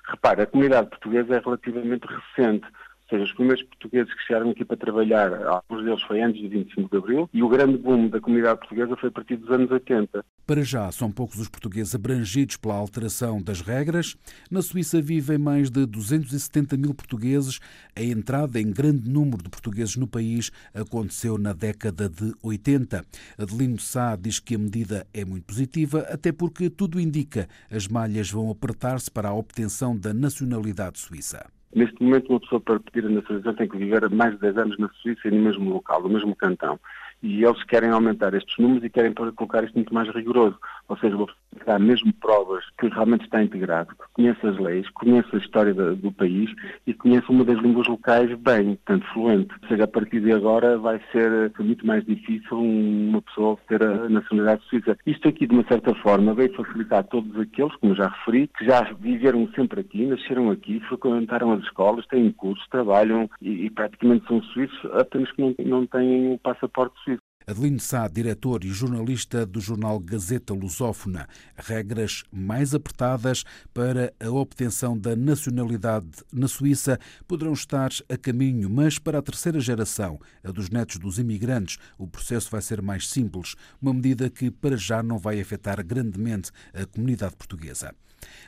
Repara, 0.09 0.43
a 0.43 0.47
comunidade 0.47 0.91
portuguesa 0.91 1.37
é 1.37 1.41
relativamente 1.41 2.07
recente. 2.07 2.67
Ou 3.07 3.11
seja, 3.11 3.25
os 3.25 3.33
primeiros 3.35 3.63
portugueses 3.63 4.13
que 4.13 4.23
chegaram 4.25 4.51
aqui 4.51 4.65
para 4.65 4.77
trabalhar, 4.77 5.33
alguns 5.47 5.85
deles 5.85 6.03
foi 6.03 6.21
antes 6.21 6.41
de 6.41 6.49
25 6.49 6.91
de 6.91 6.97
Abril, 6.97 7.31
e 7.33 7.41
o 7.41 7.49
grande 7.49 7.79
boom 7.79 8.09
da 8.09 8.21
comunidade 8.21 8.59
portuguesa 8.59 8.97
foi 8.97 9.11
a 9.11 9.13
partir 9.13 9.37
dos 9.37 9.49
anos 9.51 9.71
80. 9.71 10.25
Para 10.45 10.63
já, 10.63 10.91
são 10.91 11.11
poucos 11.11 11.39
os 11.39 11.49
portugueses 11.49 11.95
abrangidos 11.95 12.57
pela 12.57 12.75
alteração 12.75 13.41
das 13.41 13.61
regras. 13.61 14.17
Na 14.51 14.61
Suíça 14.61 15.01
vivem 15.01 15.39
mais 15.39 15.71
de 15.71 15.87
270 15.87 16.77
mil 16.77 16.95
portugueses. 16.95 17.61
A 17.95 18.03
entrada 18.03 18.61
em 18.61 18.73
grande 18.73 19.09
número 19.09 19.43
de 19.43 19.51
portugueses 19.51 19.97
no 19.97 20.09
país 20.09 20.51
aconteceu 20.75 21.39
na 21.39 21.53
década 21.53 22.09
de 22.09 22.33
80. 22.43 23.05
Adelino 23.39 23.79
Sá 23.79 24.17
diz 24.17 24.41
que 24.41 24.57
a 24.57 24.59
medida 24.59 25.07
é 25.15 25.25
muito 25.25 25.45
positiva, 25.45 26.01
até 26.11 26.33
porque 26.33 26.69
tudo 26.69 26.99
indica 26.99 27.49
as 27.71 27.87
malhas 27.87 28.31
vão 28.31 28.51
apertar-se 28.51 29.11
para 29.11 29.29
a 29.29 29.35
obtenção 29.35 29.97
da 29.97 30.13
nacionalidade 30.13 30.99
suíça. 30.99 31.56
Neste 31.75 32.03
momento, 32.03 32.31
uma 32.31 32.41
pessoa 32.41 32.61
para 32.61 32.81
pedir 32.81 33.07
a 33.07 33.11
nacionalização 33.11 33.55
tem 33.55 33.69
que 33.69 33.77
viver 33.77 34.09
mais 34.11 34.33
de 34.33 34.41
10 34.41 34.57
anos 34.57 34.79
na 34.79 34.89
Suíça 35.01 35.29
e 35.29 35.31
no 35.31 35.43
mesmo 35.43 35.71
local, 35.71 36.03
no 36.03 36.09
mesmo 36.09 36.35
cantão 36.35 36.79
e 37.23 37.45
eles 37.45 37.63
querem 37.65 37.91
aumentar 37.91 38.35
estes 38.35 38.57
números 38.59 38.85
e 38.85 38.91
querem 38.91 39.13
colocar 39.13 39.65
isto 39.65 39.75
muito 39.75 39.93
mais 39.93 40.09
rigoroso. 40.15 40.59
Ou 40.89 40.97
seja, 40.99 41.17
vou 41.17 41.29
dar 41.65 41.79
mesmo 41.79 42.13
provas 42.15 42.65
que 42.79 42.89
realmente 42.89 43.25
está 43.25 43.43
integrado, 43.43 43.91
que 43.91 44.13
conhece 44.15 44.47
as 44.47 44.59
leis, 44.59 44.89
conhece 44.91 45.29
a 45.33 45.39
história 45.39 45.75
do, 45.75 46.13
país 46.13 46.51
e 46.87 46.95
conhece 46.95 47.29
uma 47.29 47.45
das 47.45 47.59
línguas 47.59 47.87
locais 47.87 48.33
bem, 48.39 48.79
tanto 48.85 49.07
fluente. 49.13 49.55
Ou 49.63 49.69
seja, 49.69 49.85
a 49.85 49.89
partir 49.89 50.21
de 50.21 50.33
agora 50.33 50.79
vai 50.79 51.01
ser 51.13 51.53
muito 51.59 51.87
mais 51.87 52.05
difícil 52.05 52.59
uma 52.59 53.21
pessoa 53.23 53.59
ter 53.69 53.83
a 53.83 54.09
nacionalidade 54.09 54.65
suíça. 54.69 54.97
Isto 55.07 55.29
aqui, 55.29 55.47
de 55.47 55.55
uma 55.55 55.65
certa 55.65 55.95
forma, 55.97 56.35
veio 56.35 56.55
facilitar 56.55 57.05
todos 57.05 57.39
aqueles, 57.39 57.75
como 57.77 57.95
já 57.95 58.09
referi, 58.09 58.49
que 58.57 58.65
já 58.65 58.83
viveram 58.99 59.49
sempre 59.55 59.81
aqui, 59.81 60.07
nasceram 60.07 60.51
aqui, 60.51 60.81
frequentaram 60.89 61.53
as 61.53 61.63
escolas, 61.63 62.07
têm 62.07 62.31
cursos, 62.33 62.67
trabalham 62.69 63.29
e, 63.41 63.67
e 63.67 63.71
praticamente 63.71 64.27
são 64.27 64.43
suíços, 64.43 64.79
apenas 64.93 65.31
que 65.33 65.43
não, 65.43 65.55
não 65.59 65.87
têm 65.87 66.35
o 66.35 66.39
passaporte 66.39 66.95
suíço. 67.05 67.23
Adelino 67.49 67.79
Sá, 67.79 68.09
diretor 68.09 68.65
e 68.65 68.71
jornalista 68.71 69.47
do 69.47 69.61
jornal 69.61 70.01
Gazeta 70.01 70.53
Lusófona. 70.53 71.29
Regras 71.55 72.25
mais 72.33 72.75
apertadas 72.75 73.45
para 73.73 74.13
a 74.19 74.29
obtenção 74.33 74.99
da 74.99 75.15
nacionalidade 75.15 76.09
na 76.33 76.49
Suíça 76.49 76.99
poderão 77.25 77.53
estar 77.53 77.91
a 78.09 78.17
caminho, 78.17 78.69
mas 78.69 78.99
para 78.99 79.21
a 79.21 79.23
terceira 79.23 79.61
geração, 79.61 80.19
a 80.43 80.51
dos 80.51 80.71
netos 80.71 80.97
dos 80.97 81.21
imigrantes, 81.21 81.79
o 81.97 82.09
processo 82.09 82.51
vai 82.51 82.61
ser 82.61 82.83
mais 82.83 83.09
simples, 83.09 83.55
uma 83.81 83.95
medida 83.95 84.29
que 84.29 84.51
para 84.51 84.77
já 84.77 85.01
não 85.01 85.17
vai 85.17 85.41
afetar 85.41 85.87
grandemente 85.87 86.51
a 86.75 86.85
comunidade 86.85 87.37
portuguesa. 87.37 87.95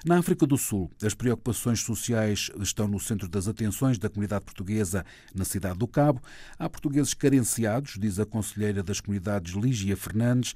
Na 0.04 0.18
África 0.18 0.46
do 0.46 0.56
Sul, 0.56 0.90
as 1.02 1.12
preocupações 1.14 1.80
sociais 1.80 2.50
estão 2.60 2.86
no 2.86 3.00
centro 3.00 3.28
das 3.28 3.48
atenções 3.48 3.98
da 3.98 4.08
comunidade 4.08 4.44
portuguesa 4.44 5.04
na 5.34 5.44
cidade 5.44 5.78
do 5.78 5.88
Cabo. 5.88 6.22
Há 6.58 6.68
portugueses 6.68 7.14
carenciados, 7.14 7.96
diz 7.98 8.18
a 8.18 8.26
conselheira 8.26 8.82
das 8.88 9.00
comunidades 9.00 9.54
Lígia 9.54 9.96
Fernandes, 9.96 10.54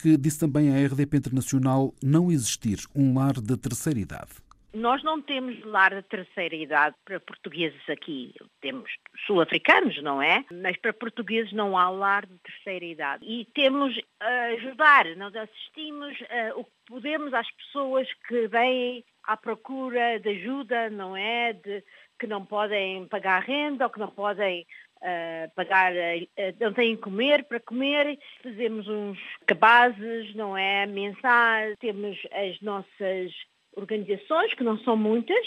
que 0.00 0.16
disse 0.16 0.38
também 0.38 0.70
à 0.70 0.86
RDP 0.86 1.16
Internacional 1.16 1.94
não 2.02 2.30
existir 2.30 2.78
um 2.94 3.18
lar 3.18 3.34
de 3.34 3.56
terceira 3.56 3.98
idade. 3.98 4.30
Nós 4.72 5.02
não 5.02 5.20
temos 5.20 5.60
lar 5.64 5.92
de 5.92 6.02
terceira 6.02 6.54
idade 6.54 6.94
para 7.04 7.18
portugueses 7.18 7.80
aqui. 7.88 8.32
Temos 8.60 8.88
sul-africanos, 9.26 10.00
não 10.00 10.22
é? 10.22 10.44
Mas 10.62 10.76
para 10.76 10.92
portugueses 10.92 11.52
não 11.52 11.76
há 11.76 11.90
lar 11.90 12.24
de 12.24 12.38
terceira 12.38 12.84
idade. 12.84 13.24
E 13.26 13.46
temos 13.46 14.00
a 14.20 14.42
ajudar, 14.54 15.06
nós 15.16 15.34
assistimos 15.34 16.16
uh, 16.20 16.60
o 16.60 16.64
que 16.64 16.70
podemos 16.86 17.34
às 17.34 17.50
pessoas 17.50 18.06
que 18.28 18.46
vêm 18.46 19.04
à 19.24 19.36
procura 19.36 20.20
de 20.20 20.28
ajuda, 20.28 20.88
não 20.88 21.16
é? 21.16 21.52
De, 21.52 21.82
que 22.20 22.26
não 22.26 22.44
podem 22.44 23.06
pagar 23.08 23.42
renda 23.42 23.86
ou 23.86 23.90
que 23.90 23.98
não 23.98 24.10
podem 24.10 24.66
uh, 25.02 25.50
pagar, 25.54 25.92
uh, 25.92 26.56
não 26.60 26.72
têm 26.72 26.96
comer 26.96 27.44
para 27.44 27.60
comer. 27.60 28.18
Fazemos 28.42 28.88
uns 28.88 29.18
cabazes, 29.46 30.34
não 30.34 30.56
é? 30.56 30.86
Mensais, 30.86 31.76
temos 31.78 32.18
as 32.32 32.60
nossas 32.60 33.32
organizações, 33.76 34.54
que 34.54 34.64
não 34.64 34.78
são 34.78 34.96
muitas, 34.96 35.46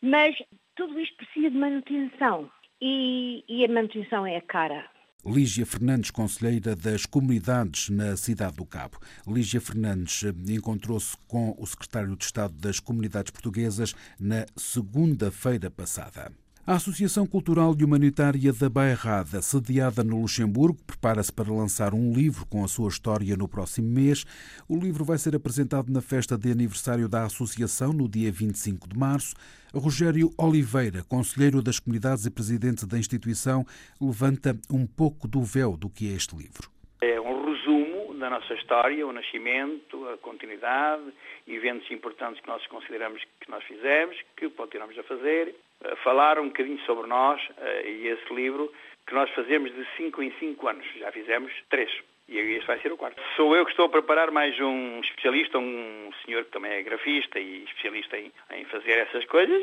mas 0.00 0.36
tudo 0.74 0.98
isto 1.00 1.16
precisa 1.16 1.50
de 1.50 1.56
manutenção 1.56 2.50
e, 2.80 3.44
e 3.48 3.64
a 3.64 3.68
manutenção 3.68 4.26
é 4.26 4.40
cara. 4.40 4.88
Lígia 5.24 5.66
Fernandes, 5.66 6.12
conselheira 6.12 6.76
das 6.76 7.04
comunidades 7.04 7.88
na 7.88 8.16
cidade 8.16 8.56
do 8.56 8.64
Cabo. 8.64 8.98
Lígia 9.26 9.60
Fernandes 9.60 10.22
eh, 10.22 10.52
encontrou-se 10.52 11.16
com 11.26 11.52
o 11.58 11.66
secretário 11.66 12.14
de 12.14 12.24
Estado 12.24 12.54
das 12.54 12.78
Comunidades 12.78 13.32
Portuguesas 13.32 13.92
na 14.20 14.46
segunda-feira 14.54 15.68
passada. 15.68 16.30
A 16.68 16.74
Associação 16.74 17.24
Cultural 17.28 17.76
e 17.78 17.84
Humanitária 17.84 18.52
da 18.52 18.68
Bairrada, 18.68 19.40
sediada 19.40 20.02
no 20.02 20.20
Luxemburgo, 20.20 20.76
prepara-se 20.84 21.32
para 21.32 21.48
lançar 21.48 21.94
um 21.94 22.12
livro 22.12 22.44
com 22.44 22.64
a 22.64 22.66
sua 22.66 22.88
história 22.88 23.36
no 23.36 23.46
próximo 23.46 23.88
mês. 23.88 24.24
O 24.68 24.76
livro 24.76 25.04
vai 25.04 25.16
ser 25.16 25.36
apresentado 25.36 25.92
na 25.92 26.02
festa 26.02 26.36
de 26.36 26.50
aniversário 26.50 27.08
da 27.08 27.22
Associação 27.22 27.92
no 27.92 28.08
dia 28.08 28.32
25 28.32 28.88
de 28.88 28.98
março. 28.98 29.36
Rogério 29.72 30.30
Oliveira, 30.36 31.04
conselheiro 31.08 31.62
das 31.62 31.78
comunidades 31.78 32.26
e 32.26 32.32
presidente 32.32 32.84
da 32.84 32.98
instituição, 32.98 33.64
levanta 34.02 34.58
um 34.68 34.88
pouco 34.88 35.28
do 35.28 35.42
véu 35.42 35.76
do 35.76 35.88
que 35.88 36.10
é 36.10 36.16
este 36.16 36.34
livro. 36.34 36.68
É 37.00 37.20
um 37.20 37.46
resumo 37.46 38.18
da 38.18 38.28
nossa 38.28 38.52
história, 38.54 39.06
o 39.06 39.12
nascimento, 39.12 40.04
a 40.08 40.18
continuidade, 40.18 41.14
eventos 41.46 41.88
importantes 41.92 42.40
que 42.40 42.48
nós 42.48 42.66
consideramos 42.66 43.22
que 43.40 43.48
nós 43.48 43.62
fizemos, 43.62 44.16
que 44.36 44.50
continuamos 44.50 44.98
a 44.98 45.04
fazer 45.04 45.54
falar 46.02 46.38
um 46.38 46.46
bocadinho 46.46 46.78
sobre 46.80 47.06
nós 47.06 47.40
eh, 47.58 47.90
e 47.90 48.08
esse 48.08 48.34
livro 48.34 48.72
que 49.06 49.14
nós 49.14 49.30
fazemos 49.30 49.72
de 49.74 49.86
5 49.96 50.22
em 50.22 50.32
5 50.32 50.68
anos. 50.68 50.86
Já 50.98 51.12
fizemos 51.12 51.52
três. 51.70 51.90
E 52.28 52.38
este 52.38 52.66
vai 52.66 52.80
ser 52.80 52.90
o 52.90 52.96
quarto. 52.96 53.22
Sou 53.36 53.54
eu 53.54 53.64
que 53.64 53.70
estou 53.70 53.86
a 53.86 53.88
preparar 53.88 54.32
mais 54.32 54.58
um 54.58 54.98
especialista, 54.98 55.58
um 55.58 56.10
senhor 56.24 56.44
que 56.44 56.50
também 56.50 56.72
é 56.72 56.82
grafista 56.82 57.38
e 57.38 57.62
especialista 57.62 58.18
em, 58.18 58.32
em 58.50 58.64
fazer 58.64 58.98
essas 58.98 59.24
coisas. 59.26 59.62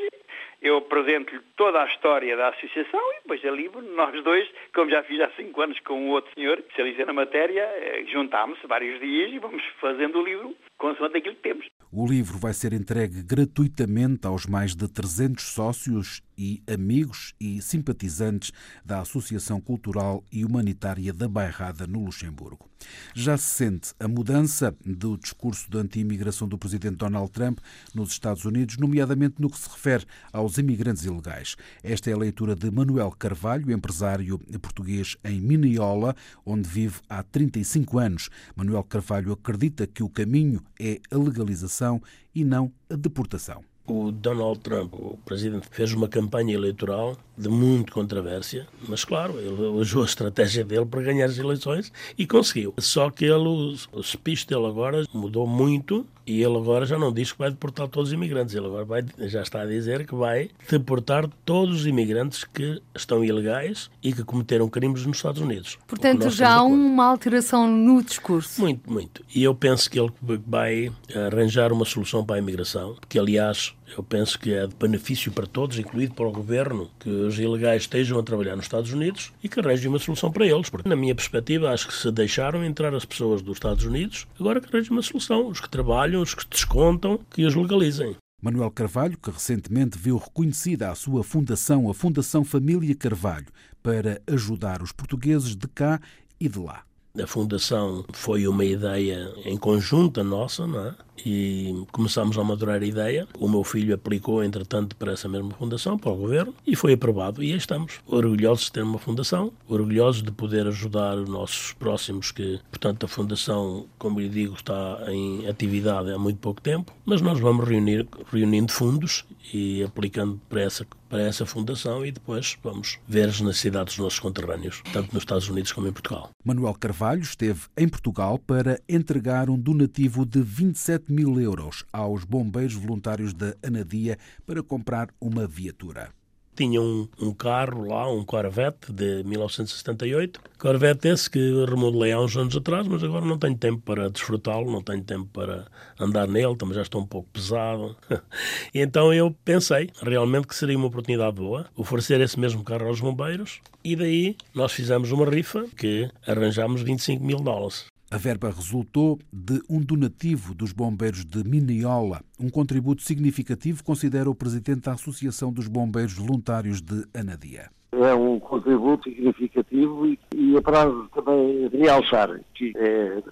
Eu 0.61 0.77
apresento-lhe 0.77 1.41
toda 1.57 1.83
a 1.83 1.85
história 1.87 2.37
da 2.37 2.47
associação 2.47 3.01
e 3.15 3.21
depois 3.23 3.43
é 3.43 3.49
livro, 3.49 3.81
nós 3.81 4.23
dois, 4.23 4.49
como 4.73 4.89
já 4.89 5.03
fiz 5.03 5.19
há 5.19 5.29
cinco 5.31 5.61
anos 5.61 5.77
com 5.81 6.07
o 6.07 6.11
outro 6.11 6.33
senhor, 6.33 6.57
especialista 6.57 7.05
na 7.05 7.11
matéria, 7.11 7.63
eh, 7.63 8.05
juntámos 8.07 8.57
vários 8.63 8.97
dias 9.01 9.33
e 9.33 9.39
vamos 9.39 9.61
fazendo 9.81 10.21
o 10.21 10.23
livro 10.23 10.55
consoante 10.77 11.17
aquilo 11.17 11.35
que 11.35 11.41
temos. 11.41 11.65
O 11.95 12.07
livro 12.07 12.39
vai 12.39 12.53
ser 12.53 12.73
entregue 12.73 13.21
gratuitamente 13.21 14.25
aos 14.25 14.47
mais 14.47 14.75
de 14.75 14.87
300 14.87 15.43
sócios 15.43 16.23
e 16.35 16.63
amigos 16.67 17.35
e 17.39 17.61
simpatizantes 17.61 18.51
da 18.83 18.99
Associação 18.99 19.61
Cultural 19.61 20.23
e 20.31 20.43
Humanitária 20.43 21.13
da 21.13 21.27
Bairrada, 21.27 21.85
no 21.85 22.05
Luxemburgo. 22.05 22.67
Já 23.13 23.37
se 23.37 23.45
sente 23.45 23.93
a 23.99 24.07
mudança 24.07 24.75
do 24.83 25.15
discurso 25.17 25.69
de 25.69 25.77
anti-imigração 25.77 26.47
do 26.47 26.57
presidente 26.57 26.95
Donald 26.95 27.31
Trump 27.31 27.59
nos 27.93 28.09
Estados 28.09 28.43
Unidos, 28.43 28.77
nomeadamente 28.77 29.35
no 29.39 29.49
que 29.49 29.59
se 29.59 29.69
refere 29.69 30.05
aos 30.31 30.57
imigrantes 30.57 31.05
ilegais. 31.05 31.55
Esta 31.83 32.09
é 32.09 32.13
a 32.13 32.17
leitura 32.17 32.55
de 32.55 32.71
Manuel 32.71 33.11
Carvalho, 33.11 33.71
empresário 33.71 34.39
português 34.61 35.15
em 35.23 35.39
Mineola, 35.39 36.15
onde 36.43 36.67
vive 36.67 36.99
há 37.07 37.21
35 37.21 37.99
anos. 37.99 38.29
Manuel 38.55 38.83
Carvalho 38.83 39.31
acredita 39.31 39.85
que 39.85 40.01
o 40.01 40.09
caminho 40.09 40.62
é 40.79 40.99
a 41.11 41.17
legalização 41.17 42.01
e 42.33 42.43
não 42.43 42.71
a 42.89 42.95
deportação. 42.95 43.63
O 43.85 44.11
Donald 44.11 44.59
Trump, 44.59 44.93
o 44.93 45.17
presidente, 45.25 45.67
fez 45.69 45.93
uma 45.93 46.07
campanha 46.07 46.53
eleitoral 46.53 47.17
de 47.37 47.49
muita 47.49 47.91
controvérsia, 47.91 48.67
mas 48.87 49.03
claro, 49.03 49.39
ele 49.39 49.61
usou 49.61 50.03
a 50.03 50.05
estratégia 50.05 50.63
dele 50.63 50.85
para 50.85 51.01
ganhar 51.01 51.25
as 51.25 51.37
eleições 51.37 51.91
e 52.17 52.27
conseguiu. 52.27 52.73
Só 52.77 53.09
que 53.09 53.25
ele, 53.25 53.77
o 53.91 54.03
speech 54.03 54.47
dele 54.47 54.67
agora 54.67 55.03
mudou 55.13 55.47
muito 55.47 56.05
e 56.25 56.41
ele 56.41 56.55
agora 56.55 56.85
já 56.85 56.97
não 56.97 57.11
diz 57.11 57.31
que 57.31 57.39
vai 57.39 57.49
deportar 57.49 57.87
todos 57.87 58.09
os 58.09 58.13
imigrantes, 58.13 58.55
ele 58.55 58.67
agora 58.67 58.85
vai, 58.85 59.05
já 59.27 59.41
está 59.41 59.61
a 59.61 59.65
dizer 59.65 60.07
que 60.07 60.15
vai 60.15 60.49
deportar 60.69 61.27
todos 61.43 61.81
os 61.81 61.87
imigrantes 61.87 62.45
que 62.45 62.81
estão 62.95 63.23
ilegais 63.23 63.89
e 64.01 64.13
que 64.13 64.23
cometeram 64.23 64.69
crimes 64.69 65.05
nos 65.05 65.17
Estados 65.17 65.41
Unidos. 65.41 65.77
Portanto, 65.85 66.29
já 66.29 66.55
há 66.55 66.63
uma 66.63 67.05
alteração 67.05 67.67
no 67.67 68.01
discurso. 68.01 68.61
Muito, 68.61 68.89
muito. 68.89 69.23
E 69.35 69.43
eu 69.43 69.53
penso 69.53 69.89
que 69.89 69.99
ele 69.99 70.11
vai 70.47 70.91
arranjar 71.13 71.73
uma 71.73 71.83
solução 71.83 72.23
para 72.23 72.37
a 72.37 72.39
imigração, 72.39 72.95
que 73.09 73.19
aliás 73.19 73.72
eu 73.95 74.03
penso 74.03 74.39
que 74.39 74.53
é 74.53 74.65
de 74.65 74.75
benefício 74.75 75.31
para 75.31 75.45
todos, 75.45 75.77
incluído 75.77 76.13
para 76.13 76.27
o 76.27 76.31
governo, 76.31 76.89
que 76.99 77.09
os 77.09 77.37
ilegais 77.37 77.83
estejam 77.83 78.19
a 78.19 78.23
trabalhar 78.23 78.55
nos 78.55 78.65
Estados 78.65 78.91
Unidos 78.91 79.31
e 79.43 79.49
que 79.49 79.59
arranje 79.59 79.87
uma 79.87 79.99
solução 79.99 80.31
para 80.31 80.45
eles. 80.45 80.69
Porque, 80.69 80.89
na 80.89 80.95
minha 80.95 81.15
perspectiva, 81.15 81.71
acho 81.71 81.87
que 81.87 81.93
se 81.93 82.11
deixaram 82.11 82.63
entrar 82.63 82.93
as 82.93 83.05
pessoas 83.05 83.41
dos 83.41 83.57
Estados 83.57 83.83
Unidos, 83.85 84.27
agora 84.39 84.59
que 84.59 84.67
arranje 84.67 84.89
uma 84.89 85.01
solução. 85.01 85.47
Os 85.47 85.59
que 85.59 85.69
trabalham, 85.69 86.21
os 86.21 86.33
que 86.33 86.47
descontam, 86.47 87.19
que 87.29 87.45
os 87.45 87.55
legalizem. 87.55 88.15
Manuel 88.41 88.71
Carvalho, 88.71 89.17
que 89.17 89.31
recentemente 89.31 89.97
viu 89.97 90.17
reconhecida 90.17 90.91
a 90.91 90.95
sua 90.95 91.23
fundação, 91.23 91.89
a 91.89 91.93
Fundação 91.93 92.43
Família 92.43 92.93
Carvalho, 92.93 93.47
para 93.81 94.21
ajudar 94.27 94.81
os 94.81 94.91
portugueses 94.91 95.55
de 95.55 95.67
cá 95.67 96.01
e 96.39 96.49
de 96.49 96.59
lá. 96.59 96.83
A 97.21 97.27
fundação 97.27 98.03
foi 98.11 98.47
uma 98.47 98.65
ideia 98.65 99.31
em 99.45 99.55
conjunta 99.55 100.23
nossa, 100.23 100.65
não 100.65 100.87
é? 100.87 100.95
E 101.25 101.85
começámos 101.91 102.37
a 102.37 102.43
madurar 102.43 102.81
a 102.81 102.85
ideia. 102.85 103.27
O 103.39 103.47
meu 103.47 103.63
filho 103.63 103.93
aplicou, 103.95 104.43
entretanto, 104.43 104.95
para 104.95 105.13
essa 105.13 105.27
mesma 105.27 105.51
fundação, 105.51 105.97
para 105.97 106.11
o 106.11 106.15
governo, 106.15 106.53
e 106.65 106.75
foi 106.75 106.93
aprovado. 106.93 107.43
E 107.43 107.51
aí 107.51 107.57
estamos, 107.57 107.99
orgulhosos 108.05 108.65
de 108.65 108.73
ter 108.73 108.83
uma 108.83 108.99
fundação, 108.99 109.51
orgulhosos 109.67 110.23
de 110.23 110.31
poder 110.31 110.67
ajudar 110.67 111.17
os 111.17 111.29
nossos 111.29 111.73
próximos, 111.73 112.31
que, 112.31 112.59
portanto, 112.69 113.05
a 113.05 113.07
fundação, 113.07 113.85
como 113.97 114.19
lhe 114.19 114.29
digo, 114.29 114.55
está 114.55 114.99
em 115.07 115.47
atividade 115.47 116.11
há 116.11 116.17
muito 116.17 116.39
pouco 116.39 116.61
tempo, 116.61 116.93
mas 117.05 117.21
nós 117.21 117.39
vamos 117.39 117.67
reunir, 117.67 118.07
reunindo 118.31 118.71
fundos 118.71 119.25
e 119.53 119.83
aplicando 119.83 120.39
para 120.49 120.61
essa 120.61 120.85
para 121.13 121.21
essa 121.21 121.45
fundação 121.45 122.03
e 122.03 122.11
depois 122.11 122.57
vamos 122.63 122.97
ver 123.07 123.29
as 123.29 123.39
necessidades 123.39 123.93
dos 123.93 124.03
nossos 124.03 124.19
conterrâneos, 124.19 124.81
tanto 124.91 125.13
nos 125.13 125.21
Estados 125.21 125.47
Unidos 125.47 125.71
como 125.71 125.87
em 125.87 125.91
Portugal. 125.91 126.31
Manuel 126.43 126.73
Carvalho 126.73 127.21
esteve 127.21 127.61
em 127.77 127.87
Portugal 127.87 128.39
para 128.39 128.81
entregar 128.89 129.47
um 129.47 129.55
donativo 129.55 130.25
de 130.25 130.41
27 130.41 131.02
mil 131.07 131.39
euros 131.39 131.83
aos 131.91 132.23
bombeiros 132.23 132.73
voluntários 132.73 133.33
da 133.33 133.55
Anadia 133.63 134.17
para 134.45 134.63
comprar 134.63 135.09
uma 135.19 135.47
viatura. 135.47 136.09
Tinha 136.55 136.79
um, 136.79 137.07
um, 137.19 137.33
carro 137.33 137.87
lá, 137.87 138.07
um 138.11 138.23
Corvette 138.23 138.93
de 138.93 139.23
1978. 139.23 140.39
Corvette 140.59 141.07
esse 141.07 141.27
que 141.27 141.65
remodelei 141.65 142.11
há 142.11 142.21
uns 142.21 142.37
anos 142.37 142.55
atrás, 142.55 142.87
mas 142.87 143.03
agora 143.03 143.25
não 143.25 143.39
tenho 143.39 143.57
tempo 143.57 143.81
para 143.81 144.07
desfrutá-lo, 144.07 144.71
não 144.71 144.83
tenho 144.83 145.03
tempo 145.03 145.25
para 145.33 145.65
andar 145.99 146.27
nele, 146.27 146.55
também 146.55 146.75
já 146.75 146.83
estou 146.83 147.01
um 147.01 147.07
pouco 147.07 147.27
pesado. 147.33 147.95
e 148.71 148.81
então 148.81 149.11
eu 149.11 149.35
pensei 149.43 149.89
realmente 149.99 150.45
que 150.45 150.55
seria 150.55 150.77
uma 150.77 150.87
oportunidade 150.87 151.35
boa 151.35 151.65
oferecer 151.75 152.21
esse 152.21 152.39
mesmo 152.39 152.63
carro 152.63 152.87
aos 152.87 152.99
bombeiros 152.99 153.59
e 153.83 153.95
daí 153.95 154.37
nós 154.53 154.71
fizemos 154.73 155.11
uma 155.11 155.27
rifa 155.27 155.65
que 155.75 156.07
arranjámos 156.27 156.83
25 156.83 157.23
mil 157.23 157.37
dólares. 157.37 157.92
A 158.13 158.17
verba 158.17 158.51
resultou 158.51 159.17
de 159.33 159.59
um 159.67 159.81
donativo 159.81 160.53
dos 160.53 160.71
bombeiros 160.71 161.25
de 161.25 161.43
Mineola, 161.43 162.21
um 162.39 162.47
contributo 162.47 163.01
significativo, 163.01 163.83
considera 163.83 164.29
o 164.29 164.35
presidente 164.35 164.81
da 164.81 164.91
Associação 164.91 165.51
dos 165.51 165.67
Bombeiros 165.67 166.13
Voluntários 166.13 166.79
de 166.79 167.05
Anadia. 167.11 167.71
É 167.91 168.13
um 168.13 168.39
contributo 168.39 169.09
significativo 169.09 170.05
e, 170.05 170.19
e 170.35 170.55
é 170.55 170.61
para 170.61 170.85
também 171.15 171.67
realçar 171.69 172.39
que 172.53 172.71
é 172.75 173.23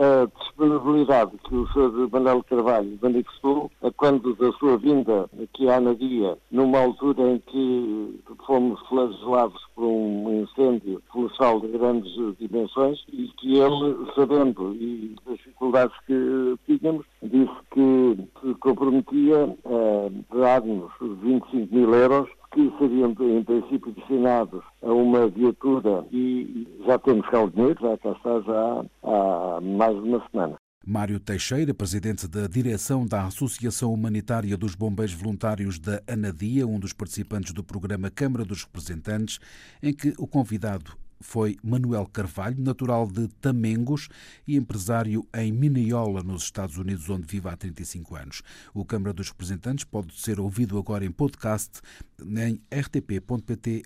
a 0.00 0.26
disponibilidade 0.38 1.32
que 1.46 1.54
o 1.54 1.66
Sr. 1.68 2.08
Manuel 2.10 2.42
Carvalho 2.44 2.98
manifestou 3.02 3.70
quando 3.96 4.34
da 4.36 4.50
sua 4.52 4.78
vinda 4.78 5.28
aqui 5.42 5.68
à 5.68 5.76
Anadia, 5.76 6.38
numa 6.50 6.78
altura 6.78 7.32
em 7.32 7.38
que 7.38 8.20
fomos 8.46 8.80
flagelados 8.88 9.60
por 9.74 9.84
um 9.84 10.42
incêndio 10.42 11.02
florestal 11.12 11.60
de 11.60 11.68
grandes 11.68 12.10
dimensões 12.38 12.98
e 13.12 13.28
que 13.38 13.58
ele, 13.58 14.06
sabendo 14.14 14.74
e 14.74 15.14
das 15.26 15.36
dificuldades 15.36 15.94
que 16.06 16.56
tínhamos, 16.66 17.04
disse 17.22 17.52
que 17.70 18.16
se 18.40 18.54
comprometia 18.54 19.54
a 19.66 20.34
dar-nos 20.34 20.90
25 21.00 21.74
mil 21.74 21.94
euros 21.94 22.28
que 22.52 22.72
seriam, 22.78 23.10
em 23.10 23.44
princípio, 23.44 23.92
destinados 23.92 24.62
a 24.82 24.92
uma 24.92 25.28
viatura 25.28 26.04
e 26.12 26.66
já 26.86 26.98
temos 26.98 27.28
cá 27.28 27.42
o 27.42 27.50
dinheiro, 27.50 27.78
já 27.80 27.96
cá 27.98 28.12
está 28.12 28.40
já 28.40 28.84
há 29.02 29.60
mais 29.60 29.94
de 29.94 30.08
uma 30.08 30.28
semana. 30.30 30.56
Mário 30.84 31.20
Teixeira, 31.20 31.74
presidente 31.74 32.26
da 32.26 32.46
direção 32.46 33.06
da 33.06 33.24
Associação 33.24 33.92
Humanitária 33.92 34.56
dos 34.56 34.74
Bombeiros 34.74 35.14
Voluntários 35.14 35.78
da 35.78 36.02
Anadia, 36.08 36.66
um 36.66 36.80
dos 36.80 36.94
participantes 36.94 37.52
do 37.52 37.62
programa 37.62 38.10
Câmara 38.10 38.44
dos 38.44 38.64
Representantes, 38.64 39.38
em 39.82 39.92
que 39.92 40.14
o 40.18 40.26
convidado 40.26 40.96
foi 41.20 41.56
Manuel 41.62 42.06
Carvalho, 42.06 42.60
natural 42.60 43.06
de 43.06 43.28
Tamengos 43.40 44.08
e 44.46 44.56
empresário 44.56 45.26
em 45.34 45.52
Mineola, 45.52 46.22
nos 46.22 46.44
Estados 46.44 46.76
Unidos, 46.76 47.08
onde 47.08 47.26
vive 47.26 47.48
há 47.48 47.56
35 47.56 48.16
anos. 48.16 48.42
O 48.74 48.84
Câmara 48.84 49.12
dos 49.12 49.28
Representantes 49.28 49.84
pode 49.84 50.18
ser 50.18 50.40
ouvido 50.40 50.78
agora 50.78 51.04
em 51.04 51.10
podcast 51.10 51.80
em 52.20 52.60
rtp.pt 52.70 53.82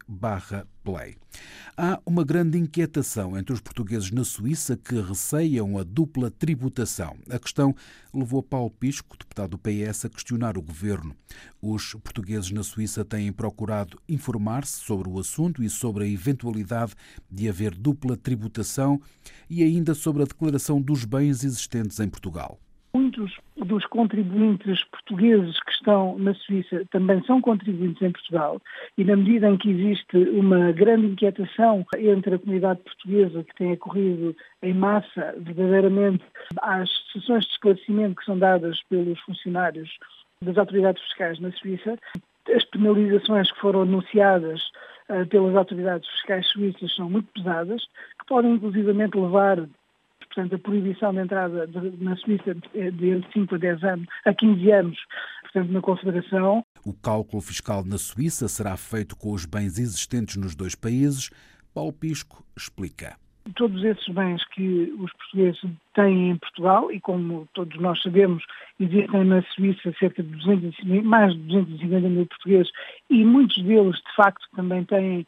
Play. 0.85 1.17
Há 1.77 1.99
uma 2.07 2.23
grande 2.23 2.59
inquietação 2.59 3.37
entre 3.37 3.53
os 3.53 3.61
portugueses 3.61 4.11
na 4.11 4.23
Suíça 4.23 4.77
que 4.77 5.01
receiam 5.01 5.77
a 5.79 5.83
dupla 5.83 6.31
tributação. 6.31 7.17
A 7.29 7.39
questão 7.39 7.75
levou 8.13 8.43
Paulo 8.43 8.71
Pisco, 8.71 9.17
deputado 9.19 9.53
do 9.53 9.59
PS, 9.59 10.05
a 10.05 10.09
questionar 10.09 10.57
o 10.57 10.63
governo. 10.63 11.17
Os 11.61 11.95
portugueses 11.95 12.53
na 12.53 12.63
Suíça 12.63 13.05
têm 13.05 13.33
procurado 13.33 13.99
informar-se 14.09 14.79
sobre 14.79 15.09
o 15.09 15.19
assunto 15.19 15.65
e 15.65 15.71
sobre 15.71 16.05
a 16.05 16.09
eventualidade 16.09 16.95
de 17.29 17.49
haver 17.49 17.75
dupla 17.75 18.17
tributação 18.17 19.01
e 19.51 19.63
ainda 19.63 19.95
sobre 19.95 20.23
a 20.23 20.27
declaração 20.27 20.81
dos 20.81 21.05
bens 21.05 21.43
existentes 21.43 21.99
em 21.99 22.09
Portugal. 22.09 22.61
Muitos 22.95 23.37
dos 23.57 23.85
contribuintes 23.87 24.85
portugueses 24.85 25.59
que 25.65 25.73
estão 25.73 26.17
na 26.17 26.33
Suíça 26.33 26.85
também 26.93 27.21
são 27.25 27.41
contribuintes 27.41 28.01
em 28.01 28.13
Portugal 28.13 28.61
e 28.97 29.03
na 29.03 29.17
medida 29.17 29.51
em 29.51 29.57
que 29.57 29.69
existe 29.69 30.17
uma 30.17 30.71
grande 30.71 31.09
inquietação 31.09 31.85
entre 31.99 32.37
a 32.37 32.39
comunidade 32.39 32.81
portuguesa 32.83 33.43
que 33.43 33.55
tem 33.57 33.73
ocorrido 33.73 34.37
em 34.63 34.73
massa 34.73 35.35
verdadeiramente 35.39 36.25
às 36.63 36.89
sessões 37.13 37.45
de 37.47 37.53
esclarecimento 37.53 38.15
que 38.15 38.25
são 38.25 38.39
dadas 38.39 38.81
pelos 38.89 39.19
funcionários 39.23 39.91
das 40.41 40.57
autoridades 40.57 41.03
fiscais 41.03 41.41
na 41.41 41.51
Suíça, 41.51 41.99
as 42.55 42.65
penalizações 42.67 43.51
que 43.51 43.61
foram 43.61 43.83
anunciadas 43.83 44.61
uh, 45.09 45.27
pelas 45.29 45.57
autoridades 45.57 46.09
fiscais 46.11 46.47
suíças 46.49 46.95
são 46.95 47.11
muito 47.11 47.29
pesadas, 47.33 47.83
que 48.21 48.27
podem 48.29 48.53
inclusivamente 48.53 49.19
levar 49.19 49.67
portanto, 50.35 50.55
a 50.57 50.59
proibição 50.59 51.13
de 51.13 51.21
entrada 51.21 51.67
de, 51.67 52.03
na 52.03 52.17
Suíça 52.17 52.55
de 52.55 53.25
5 53.33 53.55
a 53.55 53.59
10 53.59 53.85
anos, 53.85 54.09
a 54.25 54.35
15 54.35 54.73
anos, 54.73 54.99
portanto, 55.43 55.73
na 55.73 55.81
Confederação. 55.81 56.65
O 56.85 56.93
cálculo 56.93 57.41
fiscal 57.41 57.85
na 57.85 57.99
Suíça 57.99 58.49
será 58.49 58.77
feito 58.77 59.17
com 59.17 59.33
os 59.33 59.47
bens 59.47 59.79
existentes 59.79 60.37
nos 60.37 60.55
dois 60.55 60.75
países. 60.75 61.31
Paulo 61.73 61.93
Pisco 61.93 62.45
explica. 62.57 63.17
Todos 63.57 63.85
esses 63.85 64.09
bens 64.09 64.43
que 64.55 64.95
os 64.99 65.13
portugueses 65.13 65.61
têm 65.95 66.31
em 66.31 66.37
Portugal, 66.39 66.91
e 66.91 66.99
como 66.99 67.47
todos 67.53 67.79
nós 67.79 68.01
sabemos, 68.03 68.43
existem 68.81 69.25
na 69.25 69.43
Suíça 69.55 69.95
cerca 69.99 70.23
de 70.23 70.31
250, 70.31 71.03
mais 71.07 71.35
de 71.35 71.41
250 71.41 72.09
mil 72.09 72.27
portugueses, 72.27 72.73
e 73.11 73.23
muitos 73.23 73.63
deles, 73.63 73.97
de 73.97 74.17
facto, 74.17 74.47
também 74.57 74.83
têm 74.85 75.27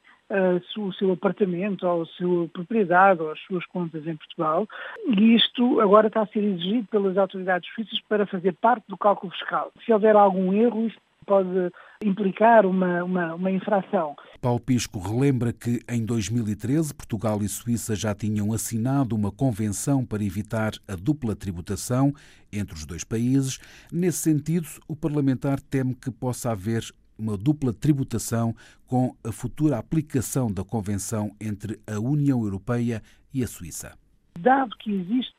o 0.77 0.93
seu 0.93 1.13
apartamento, 1.13 1.87
ou 1.87 2.03
a 2.03 2.07
sua 2.07 2.49
propriedade, 2.49 3.23
ou 3.23 3.31
as 3.31 3.41
suas 3.41 3.65
contas 3.67 4.07
em 4.07 4.17
Portugal. 4.17 4.67
E 5.07 5.35
isto 5.35 5.81
agora 5.81 6.09
está 6.09 6.23
a 6.23 6.27
ser 6.27 6.43
exigido 6.43 6.87
pelas 6.89 7.17
autoridades 7.17 7.69
suíças 7.75 8.01
para 8.09 8.27
fazer 8.27 8.53
parte 8.55 8.85
do 8.89 8.97
cálculo 8.97 9.33
fiscal. 9.33 9.73
Se 9.85 9.93
houver 9.93 10.17
algum 10.17 10.53
erro, 10.53 10.87
isto 10.87 11.01
pode 11.27 11.73
implicar 12.03 12.65
uma, 12.65 13.03
uma, 13.03 13.35
uma, 13.35 13.51
infração. 13.51 14.15
Paulo 14.41 14.61
Pisco 14.61 14.99
relembra 15.01 15.53
que 15.53 15.81
em 15.89 16.05
2013 16.05 16.95
Portugal 16.95 17.43
e 17.43 17.49
Suíça 17.49 17.97
já 17.97 18.15
tinham 18.15 18.53
assinado 18.53 19.17
uma 19.17 19.33
convenção 19.33 20.05
para 20.05 20.23
evitar 20.23 20.73
a 20.87 20.95
dupla 20.95 21.35
tributação 21.35 22.13
entre 22.53 22.77
os 22.77 22.87
dois 22.87 23.03
países. 23.03 23.59
Nesse 23.93 24.19
sentido, 24.19 24.69
o 24.87 24.95
parlamentar 24.95 25.59
teme 25.61 25.95
que 25.95 26.11
possa 26.11 26.53
haver 26.53 26.83
uma 27.19 27.37
dupla 27.37 27.73
tributação 27.73 28.55
com 28.87 29.15
a 29.25 29.33
futura 29.33 29.79
aplicação 29.79 30.53
da 30.53 30.65
convenção 30.65 31.35
entre 31.41 31.81
a 31.87 31.99
União 31.99 32.43
Europeia 32.43 33.03
e 33.33 33.43
a 33.43 33.47
Suíça. 33.47 33.97
Dado 34.39 34.77
que 34.77 34.93
existe 34.93 35.37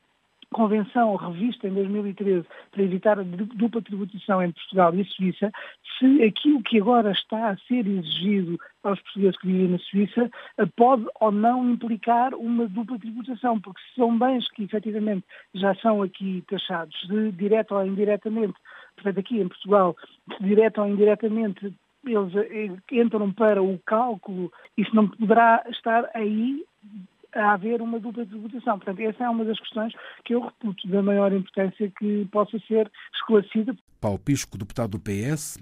convenção 0.54 1.16
revista 1.16 1.68
em 1.68 1.74
2013 1.74 2.46
para 2.72 2.84
evitar 2.84 3.20
a 3.20 3.24
dupla 3.24 3.82
tributação 3.82 4.42
entre 4.42 4.60
Portugal 4.62 4.96
e 4.96 5.02
a 5.02 5.06
Suíça, 5.06 5.52
se 5.98 6.24
aquilo 6.24 6.63
que 6.63 6.80
agora 6.80 7.12
está 7.12 7.50
a 7.50 7.58
ser 7.58 7.86
exigido 7.86 8.58
aos 8.84 9.00
portugueses 9.02 9.38
que 9.40 9.48
vivem 9.48 9.68
na 9.70 9.80
Suíça 9.80 10.32
pode 10.76 11.06
ou 11.20 11.32
não 11.32 11.70
implicar 11.70 12.34
uma 12.34 12.68
dupla 12.68 12.98
tributação, 12.98 13.60
porque 13.60 13.82
se 13.82 13.96
são 13.96 14.18
bens 14.18 14.50
que 14.52 14.63
efetivamente 14.63 15.26
já 15.54 15.76
são 15.76 16.02
aqui 16.02 16.44
taxados, 16.48 16.96
de 17.08 17.32
direto 17.34 17.76
ou 17.76 17.86
indiretamente, 17.86 18.56
portanto 18.98 19.20
aqui 19.20 19.40
em 19.40 19.48
Portugal, 19.48 19.96
de 20.28 20.48
direto 20.48 20.82
ou 20.82 20.88
indiretamente 20.88 21.74
eles 22.06 22.36
eh, 22.36 22.70
entram 22.92 23.32
para 23.34 23.62
o 23.62 23.80
cálculo, 23.80 24.52
isso 24.78 24.96
não 24.96 25.08
poderá 25.08 25.64
estar 25.70 26.10
aí 26.14 26.64
a 27.36 27.54
haver 27.54 27.82
uma 27.82 28.00
dupla 28.00 28.26
tributação. 28.26 28.80
Portanto, 28.80 29.00
essa 29.02 29.24
é 29.24 29.30
uma 29.30 29.46
das 29.46 29.60
questões 29.60 29.94
que 30.24 30.34
eu 30.34 30.42
reputo 30.42 30.88
da 30.88 31.02
maior 31.02 31.32
importância 31.32 31.92
que 31.98 32.26
possa 32.32 32.58
ser 32.68 32.92
esclarecida. 33.14 33.76
Paulo 34.00 34.20
Pisco, 34.20 34.58
deputado 34.58 34.92
do 34.92 35.00
PS, 35.00 35.58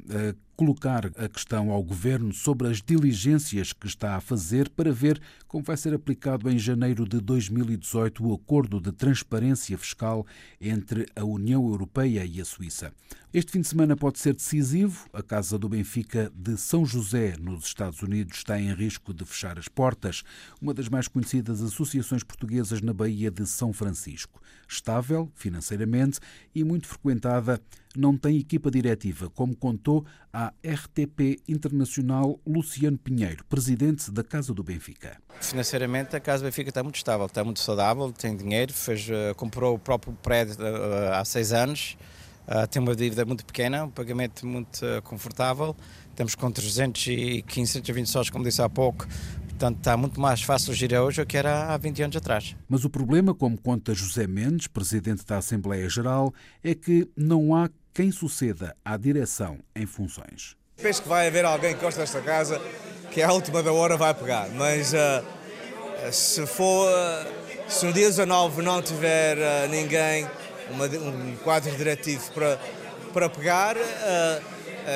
colocar 0.56 1.06
a 1.18 1.28
questão 1.28 1.70
ao 1.70 1.84
Governo 1.84 2.34
sobre 2.34 2.68
as 2.68 2.82
diligências 2.82 3.74
que 3.74 3.88
está 3.88 4.16
a 4.16 4.22
fazer 4.22 4.70
para 4.70 4.92
ver 4.92 5.22
como 5.48 5.64
vai 5.64 5.76
ser 5.76 5.94
aplicado 5.94 6.50
em 6.50 6.58
janeiro 6.58 7.08
de 7.08 7.20
2018 7.20 8.26
o 8.26 8.34
acordo 8.34 8.80
de 8.80 8.92
transparência 8.92 9.78
fiscal 9.78 10.26
entre 10.60 11.06
a 11.16 11.24
União 11.24 11.66
Europeia 11.68 12.26
e 12.26 12.40
a 12.40 12.46
Suíça. 12.46 12.94
Este 13.34 13.52
fim 13.52 13.62
de 13.62 13.68
semana 13.68 13.98
pode 13.98 14.18
ser 14.20 14.34
decisivo. 14.34 15.10
A 15.12 15.22
Casa 15.22 15.60
do 15.60 15.68
Benfica 15.68 16.32
de 16.34 16.56
São 16.58 16.86
José, 16.86 17.36
nos 17.38 17.66
Estados 17.66 18.02
Unidos, 18.02 18.38
está 18.38 18.60
em 18.60 18.74
risco 18.74 19.14
de 19.14 19.26
fechar 19.26 19.60
as 19.60 19.68
portas. 19.68 20.24
Uma 20.62 20.74
das 20.74 20.88
mais 20.88 21.10
conhecidas 21.10 21.62
associações 21.62 22.24
portuguesas 22.24 22.82
na 22.82 22.94
Baía 22.94 23.30
de 23.30 23.46
São 23.46 23.74
Francisco. 23.74 24.42
Estável 24.70 25.30
financeiramente 25.36 26.20
e 26.54 26.64
muito 26.64 26.88
frequentada, 26.88 27.62
não 27.98 28.18
tem 28.18 28.38
equipa 28.38 28.70
diretiva, 28.70 29.30
como 29.30 29.56
contou 29.56 30.06
à 30.32 30.54
RTP 30.66 31.42
Internacional 31.48 32.40
Luciano 32.46 32.98
Pinheiro, 32.98 33.44
presidente 33.46 34.12
da 34.12 34.24
Casa 34.24 34.54
do 34.54 34.64
Benfica. 34.64 35.18
Financeiramente, 35.42 36.16
a 36.16 36.20
Casa 36.20 36.44
do 36.44 36.46
Benfica 36.46 36.70
está 36.70 36.84
muito 36.84 36.98
estável, 36.98 37.26
está 37.26 37.44
muito 37.44 37.60
saudável, 37.60 38.12
tem 38.12 38.36
dinheiro, 38.36 38.74
fez, 38.74 39.08
eh, 39.10 39.34
comprou 39.36 39.76
o 39.76 39.80
próprio 39.80 40.14
prédio 40.22 40.56
uh, 40.56 41.14
há 41.14 41.26
seis 41.26 41.52
anos, 41.54 41.98
uh, 42.48 42.68
tem 42.68 42.82
uma 42.82 42.96
dívida 42.96 43.26
muito 43.26 43.46
pequena, 43.46 43.84
um 43.84 43.92
pagamento 43.92 44.46
muito 44.46 44.82
confortável. 45.04 45.76
Estamos 46.10 46.34
com 46.34 46.50
315, 46.50 47.72
120 47.74 48.08
sócios, 48.08 48.30
como 48.30 48.44
disse 48.46 48.62
há 48.62 48.70
pouco, 48.70 49.06
Portanto, 49.58 49.78
está 49.78 49.96
muito 49.96 50.20
mais 50.20 50.42
fácil 50.42 50.74
girar 50.74 51.02
hoje 51.02 51.22
do 51.22 51.26
que 51.26 51.38
era 51.38 51.74
há 51.74 51.78
20 51.78 52.04
anos 52.04 52.18
atrás. 52.18 52.58
Mas 52.68 52.84
o 52.84 52.90
problema, 52.90 53.34
como 53.34 53.58
conta 53.58 53.94
José 53.94 54.28
Mendes, 54.28 54.68
presidente 54.68 55.26
da 55.26 55.38
Assembleia 55.38 55.90
Geral, 55.90 56.34
é 56.62 56.76
que 56.76 57.10
não 57.16 57.56
há 57.56 57.70
quem 57.94 58.12
suceda 58.12 58.76
à 58.84 58.98
direção 58.98 59.60
em 59.74 59.86
funções. 59.86 60.58
Penso 60.76 61.04
que 61.04 61.08
vai 61.08 61.28
haver 61.28 61.46
alguém 61.46 61.74
que 61.74 61.80
gosta 61.80 62.02
desta 62.02 62.22
casa 62.22 62.62
que 63.12 63.22
à 63.22 63.32
última 63.32 63.64
da 63.64 63.72
hora 63.72 63.96
vai 63.96 64.14
pegar, 64.14 64.50
mas 64.50 64.92
uh, 64.94 65.24
se 66.12 66.46
for, 66.46 66.90
uh, 66.90 67.72
se 67.72 67.86
no 67.86 67.94
dia 67.94 68.10
19 68.10 68.62
não 68.62 68.82
tiver 68.82 69.38
uh, 69.38 69.70
ninguém, 69.70 70.28
uma, 70.70 70.86
um 70.86 71.38
quadro 71.38 71.74
diretivo 71.78 72.30
para, 72.34 72.60
para 73.14 73.30
pegar, 73.30 73.78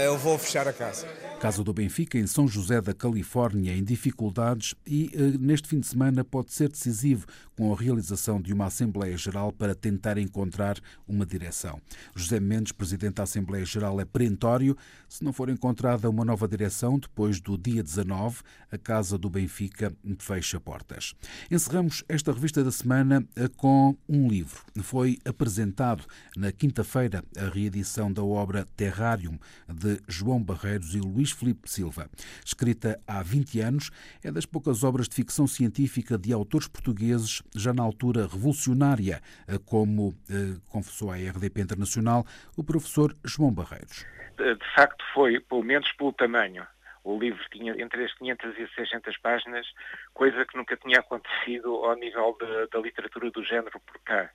eu 0.04 0.18
vou 0.18 0.38
fechar 0.38 0.68
a 0.68 0.74
casa. 0.74 1.08
Casa 1.40 1.64
do 1.64 1.72
Benfica, 1.72 2.20
em 2.20 2.28
São 2.28 2.50
José 2.50 2.82
da 2.82 2.94
Califórnia, 2.94 3.74
em 3.74 3.82
dificuldades 3.82 4.76
e 4.86 5.10
neste 5.40 5.70
fim 5.70 5.80
de 5.80 5.88
semana 5.88 6.22
pode 6.22 6.52
ser 6.52 6.68
decisivo 6.68 7.26
com 7.56 7.72
a 7.72 7.78
realização 7.78 8.42
de 8.42 8.52
uma 8.52 8.66
Assembleia 8.66 9.18
Geral 9.18 9.54
para 9.54 9.74
tentar 9.74 10.18
encontrar 10.18 10.78
uma 11.08 11.26
direção. 11.26 11.82
José 12.14 12.42
Mendes, 12.42 12.74
presidente 12.74 13.16
da 13.16 13.24
Assembleia 13.24 13.64
Geral, 13.64 14.02
é 14.02 14.06
perentório. 14.06 14.76
Se 15.08 15.24
não 15.24 15.32
for 15.32 15.50
encontrada 15.50 16.10
uma 16.10 16.26
nova 16.26 16.46
direção, 16.46 17.00
depois 17.00 17.40
do 17.40 17.58
dia 17.58 17.82
19, 17.82 18.42
a 18.70 18.78
Casa 18.78 19.18
do 19.18 19.30
Benfica 19.30 19.94
fecha 20.20 20.60
portas. 20.60 21.16
Encerramos 21.50 22.04
esta 22.10 22.34
revista 22.34 22.62
da 22.66 22.72
semana 22.72 23.26
eh, 23.38 23.48
com 23.56 23.96
um 24.10 24.28
livro. 24.28 24.60
Foi 24.82 25.18
apresentado 25.24 26.04
na 26.36 26.52
quinta-feira 26.52 27.24
a 27.38 27.48
reedição 27.48 28.12
da 28.12 28.24
obra 28.24 28.68
Terrarium 28.76 29.40
de 29.68 30.02
João 30.06 30.44
Barreiros 30.44 30.94
e 30.94 31.00
Luís 31.00 31.29
Felipe 31.32 31.70
Silva. 31.70 32.10
Escrita 32.46 33.00
há 33.08 33.22
20 33.24 33.60
anos, 33.62 33.92
é 34.24 34.32
das 34.32 34.46
poucas 34.46 34.84
obras 34.84 35.08
de 35.08 35.16
ficção 35.16 35.48
científica 35.48 36.18
de 36.18 36.34
autores 36.34 36.68
portugueses 36.68 37.42
já 37.56 37.74
na 37.74 37.84
altura 37.84 38.28
revolucionária, 38.28 39.22
eh, 39.48 39.58
como 39.66 40.14
eh, 40.30 40.60
confessou 40.70 41.12
à 41.12 41.16
RDP 41.16 41.62
Internacional 41.62 42.26
o 42.58 42.64
professor 42.64 43.16
João 43.24 43.54
Barreiros. 43.54 44.06
De 44.38 44.74
facto 44.76 45.04
foi, 45.14 45.40
pelo 45.40 45.64
menos 45.64 45.92
pelo 45.94 46.14
tamanho, 46.14 46.66
o 47.04 47.18
livro 47.18 47.44
tinha 47.52 47.74
entre 47.82 48.04
as 48.04 48.14
500 48.14 48.58
e 48.58 48.68
600 48.76 49.18
páginas, 49.18 49.68
coisa 50.14 50.46
que 50.46 50.58
nunca 50.58 50.78
tinha 50.78 51.00
acontecido 51.00 51.76
ao 51.84 51.96
nível 51.96 52.38
de, 52.40 52.68
da 52.68 52.80
literatura 52.80 53.32
do 53.32 53.44
género 53.44 53.80
por 53.80 54.00
cá. 54.04 54.30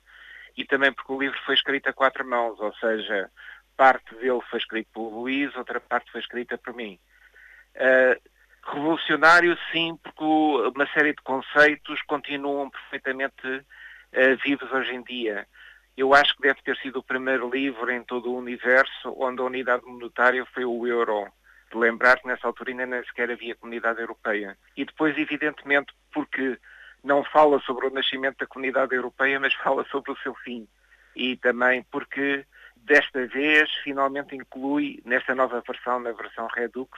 E 0.57 0.65
também 0.65 0.91
porque 0.91 1.11
o 1.11 1.19
livro 1.19 1.37
foi 1.45 1.55
escrito 1.55 1.89
a 1.89 1.93
quatro 1.93 2.27
mãos, 2.27 2.59
ou 2.59 2.73
seja, 2.75 3.29
parte 3.77 4.15
dele 4.15 4.41
foi 4.49 4.59
escrito 4.59 4.89
pelo 4.93 5.21
Luís, 5.21 5.55
outra 5.55 5.79
parte 5.79 6.11
foi 6.11 6.21
escrita 6.21 6.57
por 6.57 6.73
mim. 6.73 6.99
Uh, 7.75 8.35
Revolucionário, 8.65 9.55
sim, 9.71 9.97
porque 10.01 10.23
uma 10.23 10.87
série 10.87 11.13
de 11.13 11.21
conceitos 11.21 12.01
continuam 12.07 12.69
perfeitamente 12.71 13.47
uh, 13.47 14.37
vivos 14.43 14.71
hoje 14.71 14.95
em 14.95 15.03
dia. 15.03 15.47
Eu 15.95 16.13
acho 16.13 16.35
que 16.35 16.41
deve 16.41 16.61
ter 16.63 16.75
sido 16.77 16.99
o 16.99 17.03
primeiro 17.03 17.49
livro 17.49 17.89
em 17.91 18.03
todo 18.03 18.31
o 18.31 18.37
universo 18.37 19.15
onde 19.17 19.39
a 19.39 19.45
unidade 19.45 19.85
monetária 19.85 20.43
foi 20.47 20.65
o 20.65 20.87
euro. 20.87 21.31
De 21.71 21.77
lembrar 21.77 22.19
que 22.19 22.27
nessa 22.27 22.47
altura 22.47 22.71
ainda 22.71 22.85
nem 22.87 23.03
sequer 23.05 23.29
havia 23.29 23.55
comunidade 23.55 24.01
europeia. 24.01 24.57
E 24.75 24.83
depois, 24.83 25.15
evidentemente, 25.17 25.93
porque 26.11 26.57
não 27.03 27.23
fala 27.23 27.59
sobre 27.59 27.87
o 27.87 27.91
nascimento 27.91 28.39
da 28.39 28.47
comunidade 28.47 28.95
europeia, 28.95 29.39
mas 29.39 29.53
fala 29.63 29.85
sobre 29.85 30.11
o 30.11 30.17
seu 30.17 30.33
fim. 30.35 30.67
E 31.15 31.37
também 31.37 31.83
porque, 31.91 32.45
desta 32.85 33.25
vez, 33.27 33.69
finalmente 33.83 34.35
inclui, 34.35 35.01
nesta 35.05 35.33
nova 35.33 35.61
versão, 35.67 35.99
na 35.99 36.11
versão 36.11 36.47
Redux, 36.55 36.91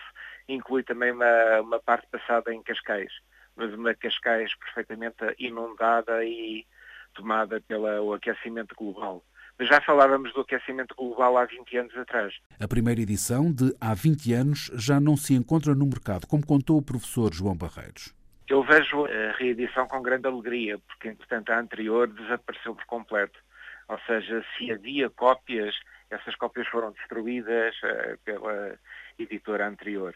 inclui 0.47 0.83
também 0.83 1.11
uma, 1.11 1.61
uma 1.61 1.79
parte 1.79 2.07
passada 2.11 2.53
em 2.53 2.61
Cascais, 2.61 3.11
mas 3.55 3.73
uma 3.73 3.95
Cascais 3.95 4.53
perfeitamente 4.55 5.23
inundada 5.39 6.23
e 6.23 6.65
tomada 7.13 7.61
pelo 7.61 8.13
aquecimento 8.13 8.75
global. 8.75 9.23
Mas 9.57 9.69
já 9.69 9.81
falávamos 9.81 10.31
do 10.33 10.41
aquecimento 10.41 10.93
global 10.95 11.37
há 11.37 11.45
20 11.45 11.77
anos 11.77 11.97
atrás. 11.97 12.35
A 12.59 12.67
primeira 12.67 13.01
edição 13.01 13.51
de 13.51 13.75
Há 13.81 13.95
20 13.95 14.33
anos 14.33 14.71
já 14.75 14.99
não 14.99 15.17
se 15.17 15.33
encontra 15.33 15.73
no 15.73 15.87
mercado, 15.87 16.27
como 16.27 16.45
contou 16.45 16.77
o 16.77 16.81
professor 16.81 17.33
João 17.33 17.57
Barreiros. 17.57 18.13
Eu 18.47 18.63
vejo 18.63 19.05
a 19.05 19.31
reedição 19.37 19.87
com 19.87 20.01
grande 20.01 20.27
alegria, 20.27 20.77
porque, 20.79 21.09
entretanto, 21.09 21.51
a 21.51 21.59
anterior 21.59 22.07
desapareceu 22.07 22.75
por 22.75 22.85
completo. 22.85 23.39
Ou 23.87 23.99
seja, 23.99 24.43
se 24.57 24.71
havia 24.71 25.09
cópias, 25.09 25.75
essas 26.09 26.35
cópias 26.35 26.67
foram 26.67 26.91
destruídas 26.91 27.75
uh, 27.83 28.17
pela 28.23 28.77
editora 29.17 29.67
anterior. 29.67 30.15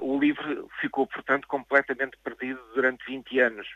O 0.00 0.18
livro 0.18 0.68
ficou, 0.80 1.06
portanto, 1.06 1.48
completamente 1.48 2.16
perdido 2.22 2.60
durante 2.74 3.04
20 3.06 3.40
anos, 3.40 3.66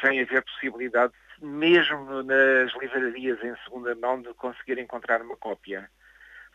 sem 0.00 0.20
haver 0.20 0.42
possibilidade, 0.42 1.12
mesmo 1.40 2.22
nas 2.22 2.72
livrarias 2.80 3.42
em 3.42 3.54
segunda 3.64 3.94
mão, 3.94 4.20
de 4.20 4.34
conseguir 4.34 4.78
encontrar 4.78 5.22
uma 5.22 5.36
cópia. 5.36 5.88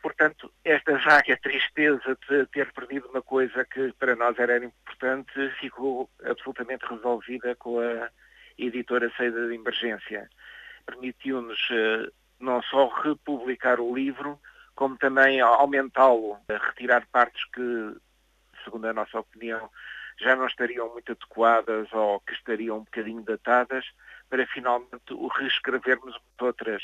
Portanto, 0.02 0.54
esta 0.64 0.98
vaga 1.00 1.36
tristeza 1.38 2.16
de 2.30 2.46
ter 2.48 2.72
perdido 2.74 3.08
uma 3.08 3.24
coisa 3.24 3.66
que 3.66 3.92
para 3.94 4.16
nós 4.16 4.38
era 4.38 4.64
importante 4.64 5.32
ficou 5.60 6.10
absolutamente 6.24 6.86
resolvida 6.86 7.56
com 7.56 7.80
a 7.80 8.10
editora 8.58 9.12
saída 9.18 9.48
de 9.48 9.56
emergência. 9.56 10.30
Permitiu-nos 10.86 11.60
eh, 11.72 12.12
não 12.40 12.62
só 12.64 12.88
republicar 12.88 13.80
o 13.80 13.94
livro, 13.94 14.40
como 14.76 14.98
também 14.98 15.40
aumentá-lo, 15.42 16.38
retirar 16.50 17.08
partes 17.12 17.44
que 17.46 17.96
segundo 18.66 18.86
a 18.86 18.94
nossa 18.94 19.20
opinião, 19.20 19.70
já 20.20 20.36
não 20.36 20.48
estariam 20.48 20.92
muito 20.92 21.12
adequadas 21.12 21.88
ou 21.94 22.20
que 22.22 22.34
estariam 22.34 22.78
um 22.78 22.84
bocadinho 22.84 23.22
datadas, 23.22 23.86
para 24.30 24.46
finalmente 24.48 25.14
reescrevermos 25.38 26.18
outras 26.42 26.84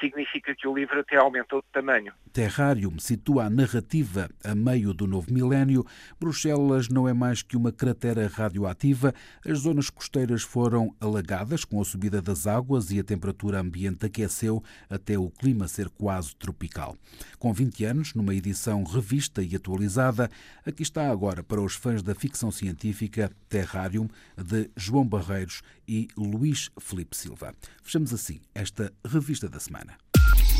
significa 0.00 0.54
que 0.54 0.66
o 0.66 0.74
livro 0.74 1.00
até 1.00 1.16
aumentou 1.16 1.60
de 1.60 1.68
tamanho. 1.72 2.12
Terrarium 2.32 2.98
situa 2.98 3.44
a 3.44 3.50
narrativa 3.50 4.28
a 4.44 4.54
meio 4.54 4.92
do 4.92 5.06
novo 5.06 5.32
milénio. 5.32 5.84
Bruxelas 6.20 6.88
não 6.88 7.08
é 7.08 7.12
mais 7.12 7.42
que 7.42 7.56
uma 7.56 7.72
cratera 7.72 8.26
radioativa. 8.28 9.14
As 9.44 9.60
zonas 9.60 9.90
costeiras 9.90 10.42
foram 10.42 10.94
alagadas 11.00 11.64
com 11.64 11.80
a 11.80 11.84
subida 11.84 12.20
das 12.20 12.46
águas 12.46 12.90
e 12.90 12.98
a 12.98 13.04
temperatura 13.04 13.60
ambiente 13.60 14.06
aqueceu 14.06 14.62
até 14.88 15.18
o 15.18 15.30
clima 15.30 15.68
ser 15.68 15.88
quase 15.88 16.34
tropical. 16.36 16.96
Com 17.38 17.52
20 17.52 17.84
anos, 17.84 18.14
numa 18.14 18.34
edição 18.34 18.82
revista 18.84 19.42
e 19.42 19.54
atualizada, 19.54 20.30
aqui 20.64 20.82
está 20.82 21.10
agora 21.10 21.42
para 21.42 21.60
os 21.60 21.74
fãs 21.74 22.02
da 22.02 22.14
ficção 22.14 22.50
científica 22.50 23.30
Terrarium 23.48 24.08
de 24.36 24.70
João 24.76 25.06
Barreiros 25.06 25.62
e 25.86 26.08
Luís 26.16 26.70
Felipe 26.78 27.16
Silva. 27.16 27.54
Fechamos 27.82 28.12
assim 28.12 28.40
esta 28.54 28.92
revista 29.04 29.48
da 29.48 29.58
semana. 29.58 29.87